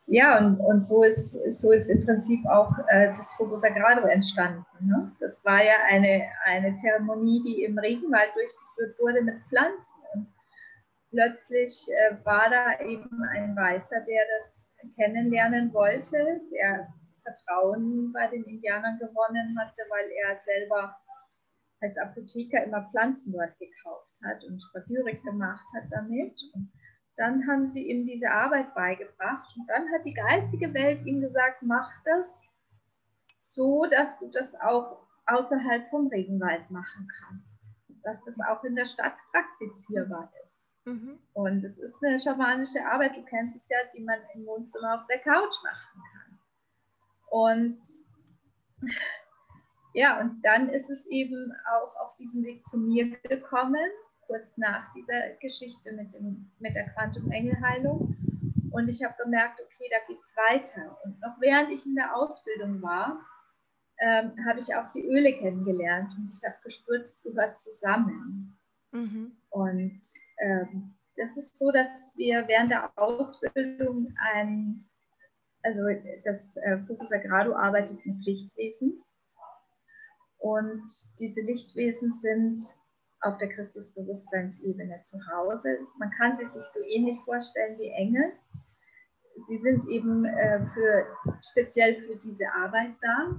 [0.06, 4.66] Ja, und, und so, ist, so ist im Prinzip auch äh, das Fogo Sagrado entstanden.
[4.80, 5.12] Ne?
[5.20, 9.94] Das war ja eine, eine Zeremonie, die im Regenwald durchgeführt wurde mit Pflanzen.
[10.14, 10.28] Und
[11.10, 16.92] plötzlich äh, war da eben ein Weißer, der das kennenlernen wollte, der
[17.22, 20.96] Vertrauen bei den Indianern gewonnen hatte, weil er selber
[21.82, 26.34] als Apotheker immer Pflanzen dort gekauft hat und Spagyrik gemacht hat damit.
[26.54, 26.72] Und
[27.16, 31.62] dann haben sie ihm diese Arbeit beigebracht und dann hat die geistige Welt ihm gesagt,
[31.62, 32.46] mach das
[33.38, 37.72] so, dass du das auch außerhalb vom Regenwald machen kannst,
[38.02, 40.72] dass das auch in der Stadt praktizierbar ist.
[40.84, 41.18] Mhm.
[41.32, 45.06] Und es ist eine schamanische Arbeit, du kennst es ja, die man im Wohnzimmer auf
[45.06, 46.38] der Couch machen kann.
[47.30, 47.80] Und
[49.94, 53.90] ja, und dann ist es eben auch auf diesem Weg zu mir gekommen,
[54.26, 58.16] kurz nach dieser Geschichte mit, dem, mit der Quantum-Engelheilung.
[58.70, 60.98] Und ich habe gemerkt, okay, da geht es weiter.
[61.04, 63.20] Und noch während ich in der Ausbildung war,
[63.98, 68.58] ähm, habe ich auch die Öle kennengelernt und ich habe gespürt, es gehört zusammen.
[68.92, 69.36] Mhm.
[69.50, 70.00] Und
[70.38, 74.88] ähm, das ist so, dass wir während der Ausbildung ein,
[75.62, 75.82] also
[76.24, 79.04] das äh, Focus Agrado arbeitet mit Lichtwesen
[80.42, 80.82] und
[81.20, 82.64] diese Lichtwesen sind
[83.20, 85.78] auf der Christusbewusstseinsebene zu Hause.
[85.98, 88.32] Man kann sie sich so ähnlich vorstellen wie Engel.
[89.46, 91.06] Sie sind eben äh, für,
[91.48, 93.36] speziell für diese Arbeit da.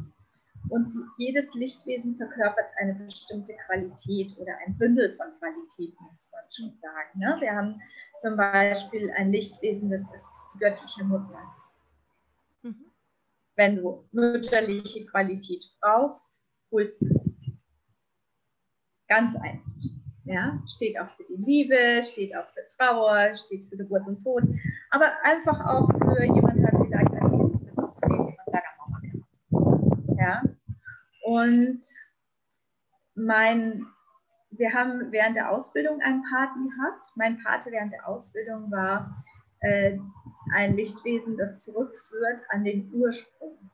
[0.69, 0.87] Und
[1.17, 7.19] jedes Lichtwesen verkörpert eine bestimmte Qualität oder ein Bündel von Qualitäten, muss man schon sagen.
[7.19, 7.35] Ne?
[7.41, 7.81] Wir haben
[8.21, 11.37] zum Beispiel ein Lichtwesen, das ist die göttliche Mutter.
[12.61, 12.85] Mhm.
[13.57, 16.42] Wenn du mütterliche Qualität brauchst,
[16.73, 17.35] Pulsmusik.
[19.07, 19.71] Ganz einfach.
[20.25, 24.41] Ja, steht auch für die Liebe, steht auch für Trauer, steht für Geburt und Tod,
[24.89, 29.01] aber einfach auch für jemand hat vielleicht ein Kind, das uns fehlt von seiner Mama
[29.03, 30.15] immer.
[30.17, 30.41] Ja,
[31.25, 31.81] und
[33.13, 33.85] mein,
[34.49, 37.05] wir haben während der Ausbildung einen Paten gehabt.
[37.15, 39.23] Mein Pate während der Ausbildung war
[39.59, 39.99] äh,
[40.55, 43.69] ein Lichtwesen, das zurückführt an den Ursprung.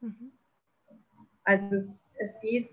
[0.00, 0.32] Mhm.
[1.44, 2.70] Also es, es geht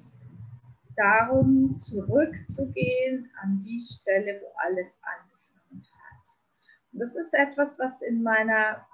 [0.95, 6.27] darum, zurückzugehen an die Stelle, wo alles angefangen hat.
[6.91, 8.85] Und das ist etwas, was in meiner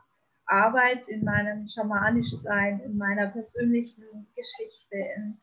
[0.46, 5.38] Arbeit, in meinem Schamanischsein, in meiner persönlichen Geschichte, in,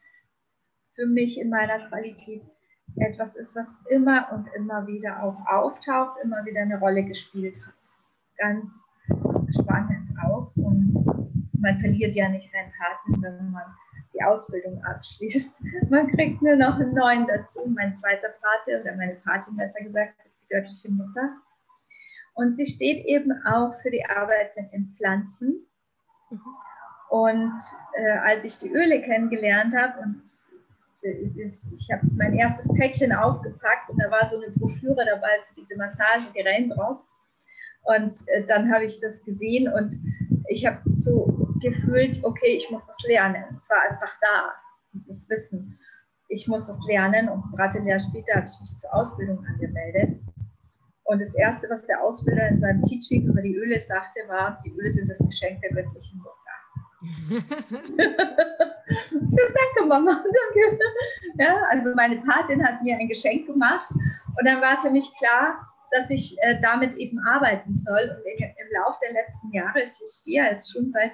[0.94, 2.42] für mich in meiner Qualität
[2.96, 7.74] etwas ist, was immer und immer wieder auch auftaucht, immer wieder eine Rolle gespielt hat.
[8.36, 8.84] Ganz
[9.50, 10.52] spannend auch.
[10.56, 10.94] Und
[11.58, 13.64] man verliert ja nicht seinen Partner, wenn man
[14.14, 15.62] die Ausbildung abschließt.
[15.90, 17.60] Man kriegt nur noch einen neuen dazu.
[17.66, 21.36] Mein zweiter Pate oder meine Patin, besser gesagt, ist die göttliche Mutter.
[22.34, 25.66] Und sie steht eben auch für die Arbeit mit den Pflanzen.
[27.10, 27.60] Und
[27.94, 30.22] äh, als ich die Öle kennengelernt habe und
[31.04, 35.76] ich habe mein erstes Päckchen ausgepackt und da war so eine Broschüre dabei für diese
[35.76, 36.98] Massagegeräte drauf.
[37.82, 39.98] Und äh, dann habe ich das gesehen und
[40.48, 43.44] ich habe so gefühlt, okay, ich muss das lernen.
[43.54, 44.52] Es war einfach da,
[44.92, 45.78] dieses Wissen.
[46.28, 50.18] ich muss das lernen und ein Dreivierteljahr später habe ich mich zur Ausbildung angemeldet.
[51.04, 54.70] Und das Erste, was der Ausbilder in seinem Teaching über die Öle sagte, war, die
[54.70, 56.38] Öle sind das Geschenk der göttlichen Mutter.
[59.10, 60.78] so, danke Mama, danke.
[61.38, 65.68] Ja, also meine Patin hat mir ein Geschenk gemacht und dann war für mich klar,
[65.90, 68.16] dass ich äh, damit eben arbeiten soll.
[68.16, 71.12] Und in, im Laufe der letzten Jahre, ich, ich gehe jetzt schon seit,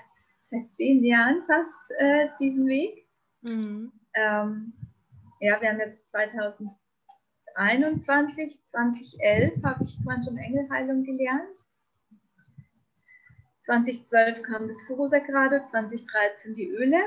[0.51, 3.07] seit zehn Jahren fast äh, diesen Weg.
[3.43, 3.93] Mhm.
[4.15, 4.73] Ähm,
[5.41, 11.57] ja, wir haben jetzt 2021, 2011 habe ich Quantum Engelheilung gelernt.
[13.61, 17.05] 2012 kam das Furosagrade, 2013 die Öle.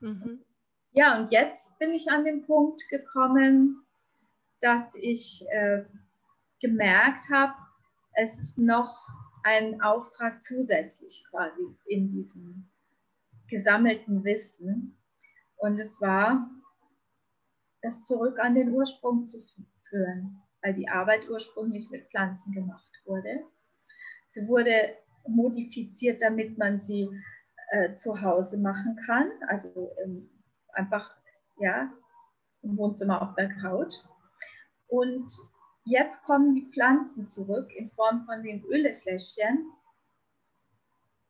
[0.00, 0.44] Mhm.
[0.92, 3.84] Ja, und jetzt bin ich an den Punkt gekommen,
[4.60, 5.84] dass ich äh,
[6.60, 7.54] gemerkt habe,
[8.14, 9.06] es ist noch
[9.44, 12.68] ein Auftrag zusätzlich quasi in diesem
[13.48, 14.96] gesammelten Wissen.
[15.56, 16.50] Und es war,
[17.82, 19.44] das zurück an den Ursprung zu
[19.88, 23.44] führen, weil die Arbeit ursprünglich mit Pflanzen gemacht wurde.
[24.28, 27.08] Sie wurde modifiziert, damit man sie
[27.70, 30.30] äh, zu Hause machen kann, also ähm,
[30.72, 31.16] einfach
[31.58, 31.90] ja,
[32.62, 33.94] im Wohnzimmer auf der Couch.
[34.88, 35.30] Und
[35.84, 39.70] jetzt kommen die Pflanzen zurück in Form von den Ölefläschchen.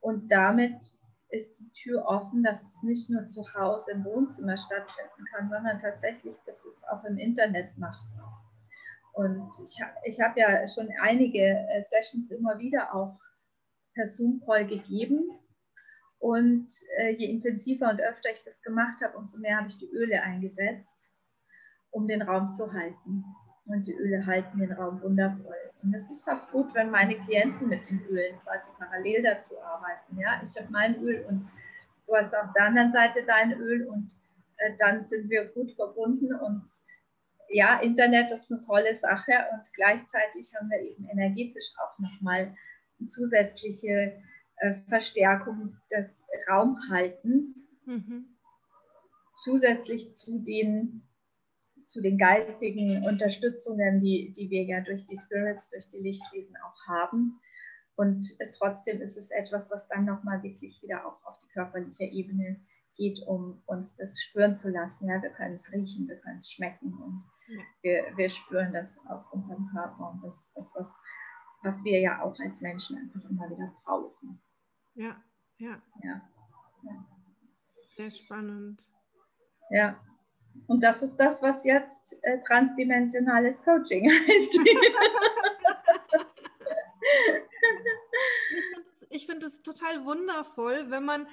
[0.00, 0.94] Und damit
[1.28, 5.78] ist die Tür offen, dass es nicht nur zu Hause im Wohnzimmer stattfinden kann, sondern
[5.78, 8.44] tatsächlich, dass es auch im Internet machbar.
[9.12, 13.18] Und ich, ich habe ja schon einige äh, Sessions immer wieder auch
[13.94, 15.30] per Zoom-Call gegeben.
[16.18, 19.90] Und äh, je intensiver und öfter ich das gemacht habe, umso mehr habe ich die
[19.90, 21.12] Öle eingesetzt,
[21.90, 23.24] um den Raum zu halten.
[23.66, 25.56] Und die Öle halten den Raum wundervoll.
[25.82, 30.18] Und es ist auch gut, wenn meine Klienten mit den Ölen quasi parallel dazu arbeiten.
[30.18, 31.48] Ja, ich habe mein Öl und
[32.06, 34.18] du hast auf der anderen Seite dein Öl und
[34.58, 36.62] äh, dann sind wir gut verbunden und
[37.48, 42.54] ja, Internet ist eine tolle Sache und gleichzeitig haben wir eben energetisch auch nochmal
[42.98, 44.20] eine zusätzliche
[44.56, 48.26] äh, Verstärkung des Raumhaltens, mhm.
[49.42, 51.02] zusätzlich zu den
[51.85, 56.87] zu den geistigen Unterstützungen, die, die wir ja durch die Spirits, durch die Lichtwesen auch
[56.89, 57.41] haben.
[57.97, 58.26] Und
[58.59, 62.61] trotzdem ist es etwas, was dann nochmal wirklich wieder auch auf die körperliche Ebene
[62.97, 65.09] geht, um uns das spüren zu lassen.
[65.09, 67.24] Ja, wir können es riechen, wir können es schmecken und
[67.82, 70.11] wir, wir spüren das auf unserem Körper.
[70.11, 70.99] Und das ist das, was,
[71.62, 74.41] was wir ja auch als Menschen einfach immer wieder brauchen.
[74.95, 75.22] Ja,
[75.59, 75.80] ja.
[76.03, 76.30] Ja.
[76.82, 77.07] ja.
[77.97, 78.85] Sehr spannend.
[79.70, 79.99] Ja,
[80.66, 84.61] und das ist das, was jetzt äh, transdimensionales Coaching heißt.
[89.11, 91.28] ich finde es total wundervoll, wenn man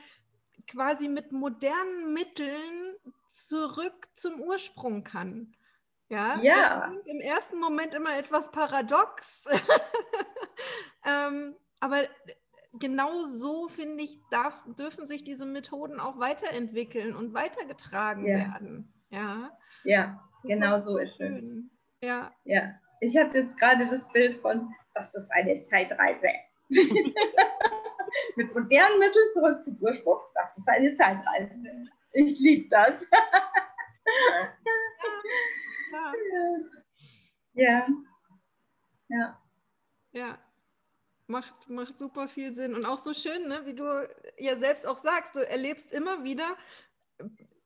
[0.67, 2.95] quasi mit modernen Mitteln
[3.31, 5.55] zurück zum Ursprung kann.
[6.09, 6.93] Ja, ja.
[7.05, 9.45] im ersten Moment immer etwas paradox.
[11.05, 12.01] ähm, aber
[12.73, 18.39] genau so, finde ich, darf, dürfen sich diese Methoden auch weiterentwickeln und weitergetragen ja.
[18.39, 18.93] werden.
[19.11, 19.51] Ja.
[19.83, 21.43] Ja, genau so ist es.
[22.03, 22.33] Ja.
[22.43, 22.73] Ja.
[23.01, 26.27] Ich hatte jetzt gerade das Bild von, das ist eine Zeitreise.
[28.35, 31.51] Mit modernen Mitteln zurück zum Ursprung, das ist eine Zeitreise.
[32.13, 33.05] Ich liebe das.
[35.93, 36.13] ja.
[37.53, 37.87] ja.
[39.07, 39.41] Ja.
[40.11, 40.37] Ja.
[41.27, 42.75] Macht, macht super viel Sinn.
[42.75, 43.65] Und auch so schön, ne?
[43.65, 44.07] wie du
[44.37, 46.57] ja selbst auch sagst, du erlebst immer wieder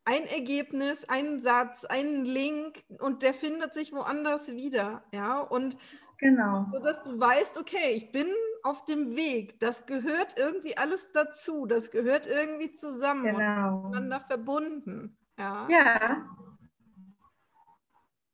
[0.06, 5.03] ein Ergebnis, einen Satz, einen Link und der findet sich woanders wieder.
[5.12, 5.78] Ja, und
[6.20, 6.68] genau.
[6.72, 8.28] so dass du weißt, okay, ich bin
[8.64, 9.60] auf dem Weg.
[9.60, 11.66] Das gehört irgendwie alles dazu.
[11.66, 13.82] Das gehört irgendwie zusammen genau.
[13.84, 15.18] miteinander verbunden.
[15.38, 15.68] Ja.
[15.70, 16.26] Ja.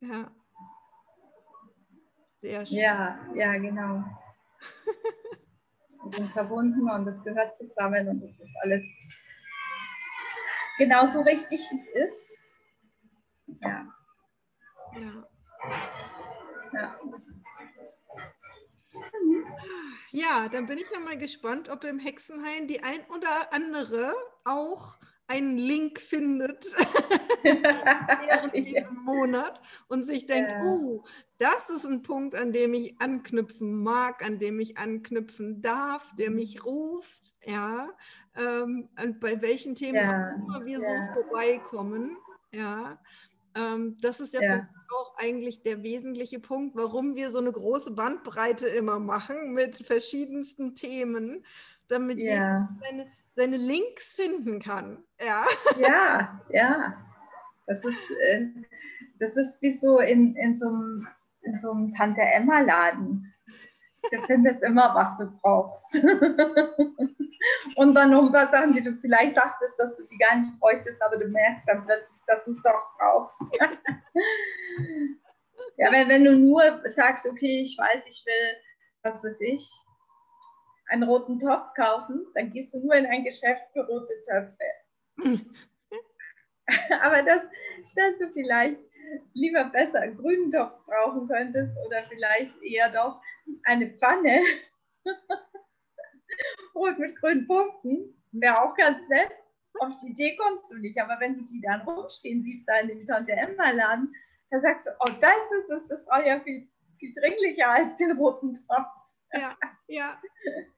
[0.01, 0.31] Ja.
[2.41, 2.77] Sehr schön.
[2.77, 4.03] Ja, ja, genau.
[6.03, 8.83] Wir sind verbunden und es gehört zusammen und das ist alles
[10.81, 12.37] genauso richtig, wie es ist.
[13.61, 13.87] Ja.
[14.95, 15.27] Ja.
[16.73, 16.99] Ja.
[20.11, 24.97] Ja, dann bin ich ja mal gespannt, ob im Hexenhain die ein oder andere auch
[25.31, 26.65] einen Link findet
[27.43, 30.63] während diesem Monat und sich denkt, ja.
[30.63, 31.03] oh,
[31.37, 36.31] das ist ein Punkt, an dem ich anknüpfen mag, an dem ich anknüpfen darf, der
[36.31, 37.89] mich ruft, ja,
[38.35, 40.35] ähm, und bei welchen Themen ja.
[40.35, 41.13] immer wir ja.
[41.13, 42.17] so vorbeikommen,
[42.51, 42.99] ja.
[43.55, 44.69] Ähm, das ist ja, ja.
[44.97, 50.75] auch eigentlich der wesentliche Punkt, warum wir so eine große Bandbreite immer machen mit verschiedensten
[50.75, 51.45] Themen,
[51.87, 52.25] damit ja.
[52.25, 55.03] jeder seine, seine Links finden kann.
[55.19, 55.45] Ja,
[55.79, 56.93] ja, ja.
[57.67, 58.47] Das ist, äh,
[59.19, 61.07] das ist wie so in, in, so einem,
[61.41, 63.33] in so einem Tante-Emma-Laden.
[64.11, 65.95] Du findest immer, was du brauchst.
[67.75, 70.59] Und dann noch ein paar Sachen, die du vielleicht dachtest, dass du die gar nicht
[70.59, 73.39] bräuchtest, aber du merkst dann plötzlich, dass du es doch brauchst.
[75.77, 78.57] ja, wenn, wenn du nur sagst, okay, ich weiß, ich will,
[79.03, 79.71] was weiß ich,
[80.91, 84.63] einen roten Topf kaufen, dann gehst du nur in ein Geschäft für rote Töpfe.
[87.01, 87.43] aber dass,
[87.95, 88.77] dass du vielleicht
[89.33, 93.21] lieber besser einen grünen Topf brauchen könntest oder vielleicht eher doch
[93.63, 94.41] eine Pfanne.
[96.75, 99.31] Rot mit grünen Punkten wäre auch ganz nett.
[99.79, 102.89] Auf die Idee kommst du nicht, aber wenn du die dann rumstehen siehst, da in
[102.89, 104.13] dem Tante Emma Laden,
[104.49, 106.67] da sagst du, oh, das ist es, das brauche ich ja viel,
[106.99, 108.87] viel dringlicher als den roten Topf.
[109.33, 109.55] Ja,
[109.91, 110.21] ja,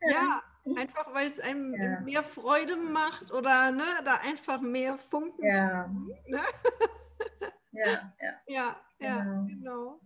[0.10, 0.44] ja,
[0.76, 2.00] einfach weil es einem ja.
[2.02, 5.46] mehr Freude macht oder ne, da einfach mehr Funken.
[5.46, 5.88] Ja.
[6.28, 6.42] Ne?
[7.76, 8.34] Ja, ja.
[8.46, 9.46] Ja, ja, genau.
[9.48, 10.02] genau.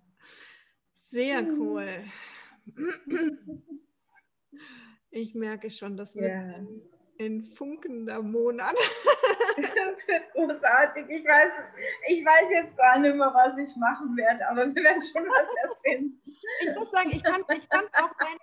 [0.93, 1.59] Sehr hm.
[1.59, 2.03] cool.
[5.09, 6.65] Ich merke schon, das wird yeah.
[7.19, 8.75] Ein, funkender Monat.
[9.57, 11.05] Das wird großartig.
[11.09, 11.53] Ich weiß,
[12.09, 15.47] ich weiß jetzt gar nicht mehr, was ich machen werde, aber wir werden schon was
[15.63, 16.21] erfinden.
[16.61, 18.39] Ich muss sagen, ich fand, ich fand auch deinen,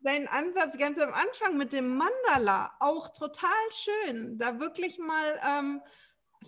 [0.00, 4.38] deinen Ansatz ganz am Anfang mit dem Mandala auch total schön.
[4.38, 5.82] Da wirklich mal ähm,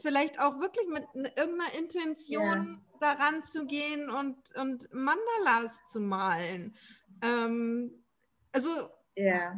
[0.00, 1.04] vielleicht auch wirklich mit
[1.36, 3.14] irgendeiner Intention ja.
[3.14, 6.76] daran zu gehen und, und Mandalas zu malen.
[7.22, 8.04] Ähm,
[8.52, 9.54] also, ja.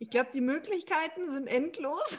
[0.00, 2.18] Ich glaube, die Möglichkeiten sind endlos.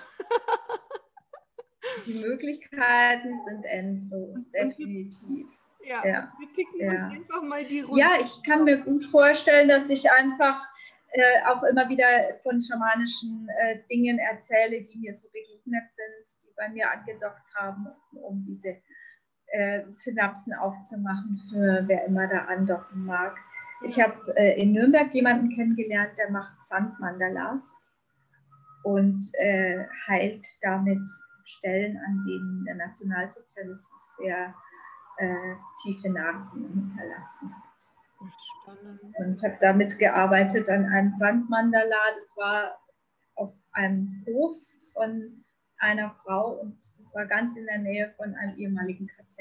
[2.06, 5.48] die Möglichkeiten sind endlos, definitiv.
[5.84, 6.34] Ja, ja.
[6.38, 7.06] wir picken ja.
[7.06, 8.00] uns einfach mal die Runde.
[8.00, 10.68] Ja, ich kann mir gut vorstellen, dass ich einfach
[11.12, 12.06] äh, auch immer wieder
[12.44, 17.88] von schamanischen äh, Dingen erzähle, die mir so begegnet sind, die bei mir angedockt haben,
[18.12, 18.78] um diese
[19.48, 23.38] äh, Synapsen aufzumachen für wer immer da andocken mag.
[23.82, 27.72] Ich habe äh, in Nürnberg jemanden kennengelernt, der macht Sandmandalas
[28.84, 31.02] und äh, heilt damit
[31.46, 34.54] Stellen, an denen der Nationalsozialismus sehr
[35.18, 37.64] äh, tiefe Narben hinterlassen hat.
[38.62, 39.02] Spannend.
[39.18, 41.96] Und habe damit gearbeitet an einem Sandmandala.
[42.20, 42.78] Das war
[43.36, 44.56] auf einem Hof
[44.94, 45.46] von
[45.78, 49.40] einer Frau und das war ganz in der Nähe von einem ehemaligen KZ.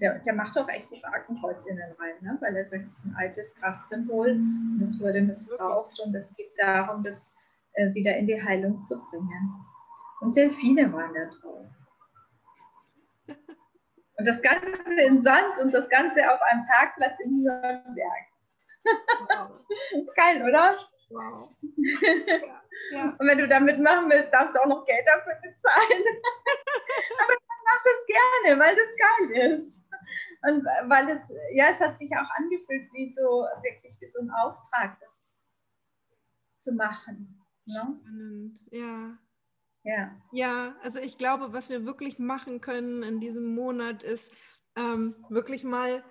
[0.00, 2.38] Der, der, macht auch echt das Arkenkreuz in den rein, ne?
[2.40, 6.52] weil er sagt, es ist ein altes Kraftsymbol und es wurde missbraucht und es geht
[6.56, 7.34] darum, das
[7.74, 9.54] äh, wieder in die Heilung zu bringen.
[10.20, 11.66] Und Delfine waren da drauf.
[14.16, 18.26] Und das Ganze in Sand und das Ganze auf einem Parkplatz in Nürnberg.
[18.84, 19.50] Wow.
[20.14, 20.76] Geil, oder?
[21.08, 21.48] Wow.
[22.92, 23.16] Ja, ja.
[23.18, 26.02] Und wenn du damit machen willst, darfst du auch noch Geld dafür bezahlen.
[27.18, 29.79] Aber man macht es gerne, weil das geil ist.
[30.42, 34.30] Und weil es, ja, es hat sich auch angefühlt wie so, wirklich wie so ein
[34.30, 35.36] Auftrag, das
[36.56, 37.44] zu machen.
[37.66, 38.00] Ne?
[38.00, 39.18] Spannend, ja.
[39.82, 40.14] Ja.
[40.32, 44.30] Ja, also ich glaube, was wir wirklich machen können in diesem Monat ist
[44.76, 46.04] ähm, wirklich mal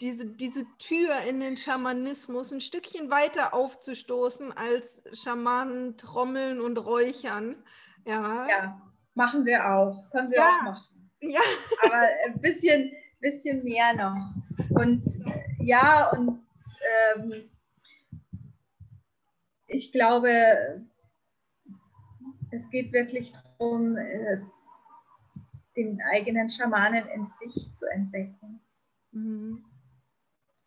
[0.00, 7.62] diese, diese Tür in den Schamanismus ein Stückchen weiter aufzustoßen als Schamanen trommeln und räuchern.
[8.06, 8.82] Ja, ja
[9.14, 10.10] machen wir auch.
[10.10, 10.48] Können wir ja.
[10.48, 11.10] auch machen.
[11.20, 11.40] Ja.
[11.84, 12.92] Aber ein bisschen,
[13.24, 14.34] bisschen mehr noch.
[14.68, 15.02] Und
[15.58, 16.42] ja, und
[17.16, 17.50] ähm,
[19.66, 20.84] ich glaube,
[22.50, 24.40] es geht wirklich darum, äh,
[25.76, 28.60] den eigenen Schamanen in sich zu entdecken
[29.10, 29.64] mhm.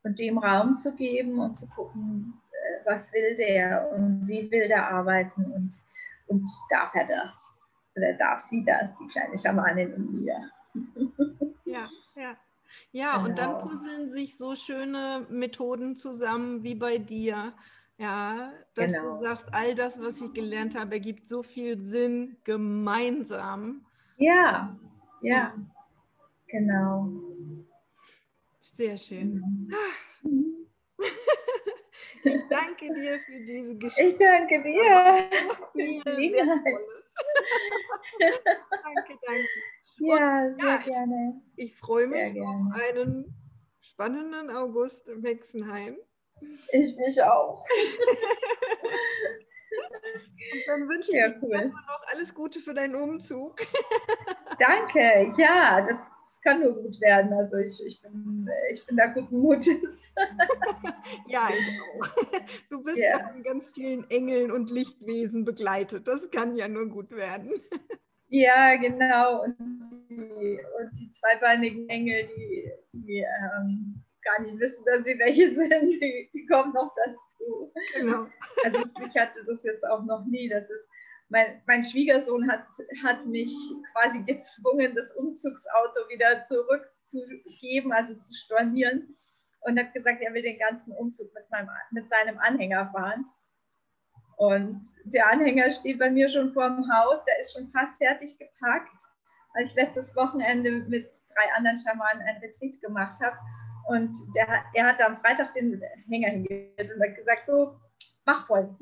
[0.03, 4.67] und dem Raum zu geben und zu gucken, äh, was will der und wie will
[4.67, 5.73] der arbeiten und,
[6.25, 7.53] und darf er das
[7.95, 10.51] oder darf sie das, die kleine Schamanin in mir.
[11.65, 12.37] Ja, ja.
[12.91, 13.29] Ja, genau.
[13.29, 13.61] und dann genau.
[13.61, 17.53] puzzeln sich so schöne Methoden zusammen wie bei dir.
[17.97, 19.17] Ja, dass genau.
[19.17, 23.85] du sagst, all das, was ich gelernt habe, ergibt so viel Sinn gemeinsam.
[24.17, 24.77] Ja,
[25.21, 25.55] ja,
[26.47, 27.09] genau.
[28.59, 29.69] Sehr schön.
[30.21, 30.67] Mhm.
[32.23, 34.03] Ich danke dir für diese Geschichte.
[34.05, 35.29] Ich danke dir.
[35.73, 36.01] Viel
[38.93, 39.47] danke, danke.
[39.99, 41.41] Ja, sehr ja, gerne.
[41.55, 43.33] Ich, ich freue mich auf einen
[43.81, 45.97] spannenden August im Hexenheim.
[46.71, 47.65] Ich mich auch.
[50.49, 51.51] Und dann wünsche ich ja, dir cool.
[51.53, 53.55] erstmal noch alles Gute für deinen Umzug.
[54.59, 57.33] Danke, ja, das, das, kann nur gut werden.
[57.33, 60.11] Also ich, ich, bin, ich bin da guten Mutes.
[61.27, 62.39] ja, ich auch.
[62.69, 63.19] Du bist ja.
[63.19, 66.07] von ganz vielen Engeln und Lichtwesen begleitet.
[66.07, 67.51] Das kann ja nur gut werden.
[68.29, 69.43] Ja, genau.
[69.43, 69.57] Und
[70.09, 76.01] die, und die zweibeinigen Engel, die, die ähm, gar nicht wissen, dass sie welche sind,
[76.01, 77.71] die, die kommen noch dazu.
[77.95, 78.27] Genau.
[78.65, 80.49] Also ich hatte das jetzt auch noch nie.
[80.49, 80.89] Das ist,
[81.29, 82.65] mein, mein Schwiegersohn hat,
[83.03, 83.53] hat mich
[83.91, 89.15] quasi gezwungen, das Umzugsauto wieder zurückzugeben, also zu stornieren.
[89.61, 93.25] Und hat gesagt, er will den ganzen Umzug mit, meinem, mit seinem Anhänger fahren.
[94.37, 98.37] Und der Anhänger steht bei mir schon vor dem Haus, der ist schon fast fertig
[98.37, 99.03] gepackt,
[99.53, 103.35] weil ich letztes Wochenende mit drei anderen Schamanen einen Retreat gemacht habe.
[103.87, 107.79] Und der, er hat am Freitag den Hänger hingelegt und hat gesagt, so,
[108.25, 108.77] mach voll.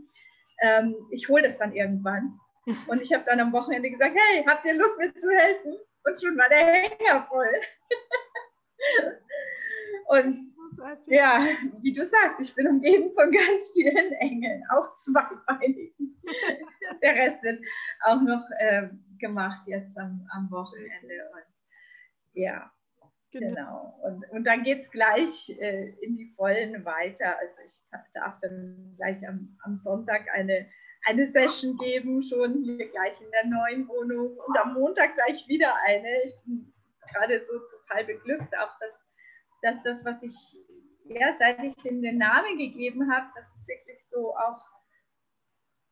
[0.61, 2.39] Ähm, ich hole das dann irgendwann.
[2.87, 5.75] Und ich habe dann am Wochenende gesagt, hey, habt ihr Lust mir zu helfen?
[6.03, 7.51] Und schon war der Hänger voll.
[10.07, 10.55] und
[11.07, 11.47] ja,
[11.81, 16.21] wie du sagst, ich bin umgeben von ganz vielen Engeln, auch zweibeinigen.
[17.01, 17.63] der Rest wird
[18.01, 18.89] auch noch äh,
[19.19, 21.29] gemacht jetzt am, am Wochenende.
[21.33, 21.63] Und
[22.33, 22.71] ja,
[23.39, 23.49] Genau.
[23.49, 23.99] genau.
[24.03, 27.37] Und, und dann geht es gleich äh, in die Vollen weiter.
[27.37, 27.83] Also ich
[28.13, 30.69] darf dann gleich am, am Sonntag eine,
[31.05, 34.37] eine Session geben, schon hier gleich in der neuen Wohnung.
[34.37, 36.23] Und am Montag gleich wieder eine.
[36.23, 36.73] Ich bin
[37.11, 39.01] gerade so total beglückt, auch dass,
[39.61, 40.35] dass das, was ich,
[41.05, 44.63] ja, seit ich den, den Namen gegeben habe, dass es wirklich so auch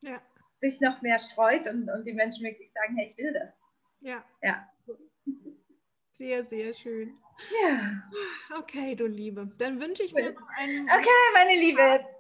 [0.02, 0.22] ja.
[0.58, 3.54] sich noch mehr streut und, und die Menschen wirklich sagen, hey, ich will das.
[4.00, 4.24] Ja.
[4.42, 4.70] ja.
[6.18, 7.18] Sehr, sehr schön.
[7.62, 8.60] Ja.
[8.60, 9.50] Okay, du Liebe.
[9.58, 10.90] Dann wünsche ich dir noch einen.
[10.90, 11.82] Okay, meine Liebe.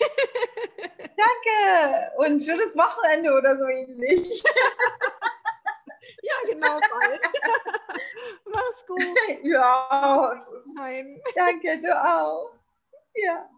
[1.16, 2.12] Danke.
[2.18, 4.42] Und schönes Wochenende oder so ähnlich.
[6.22, 6.80] ja, genau.
[8.46, 9.00] Mach's gut.
[9.42, 10.46] Ja.
[10.74, 11.20] Nein.
[11.34, 12.50] Danke, du auch.
[13.14, 13.48] Ja.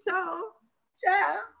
[0.00, 0.54] Ciao.
[0.94, 1.51] Ciao.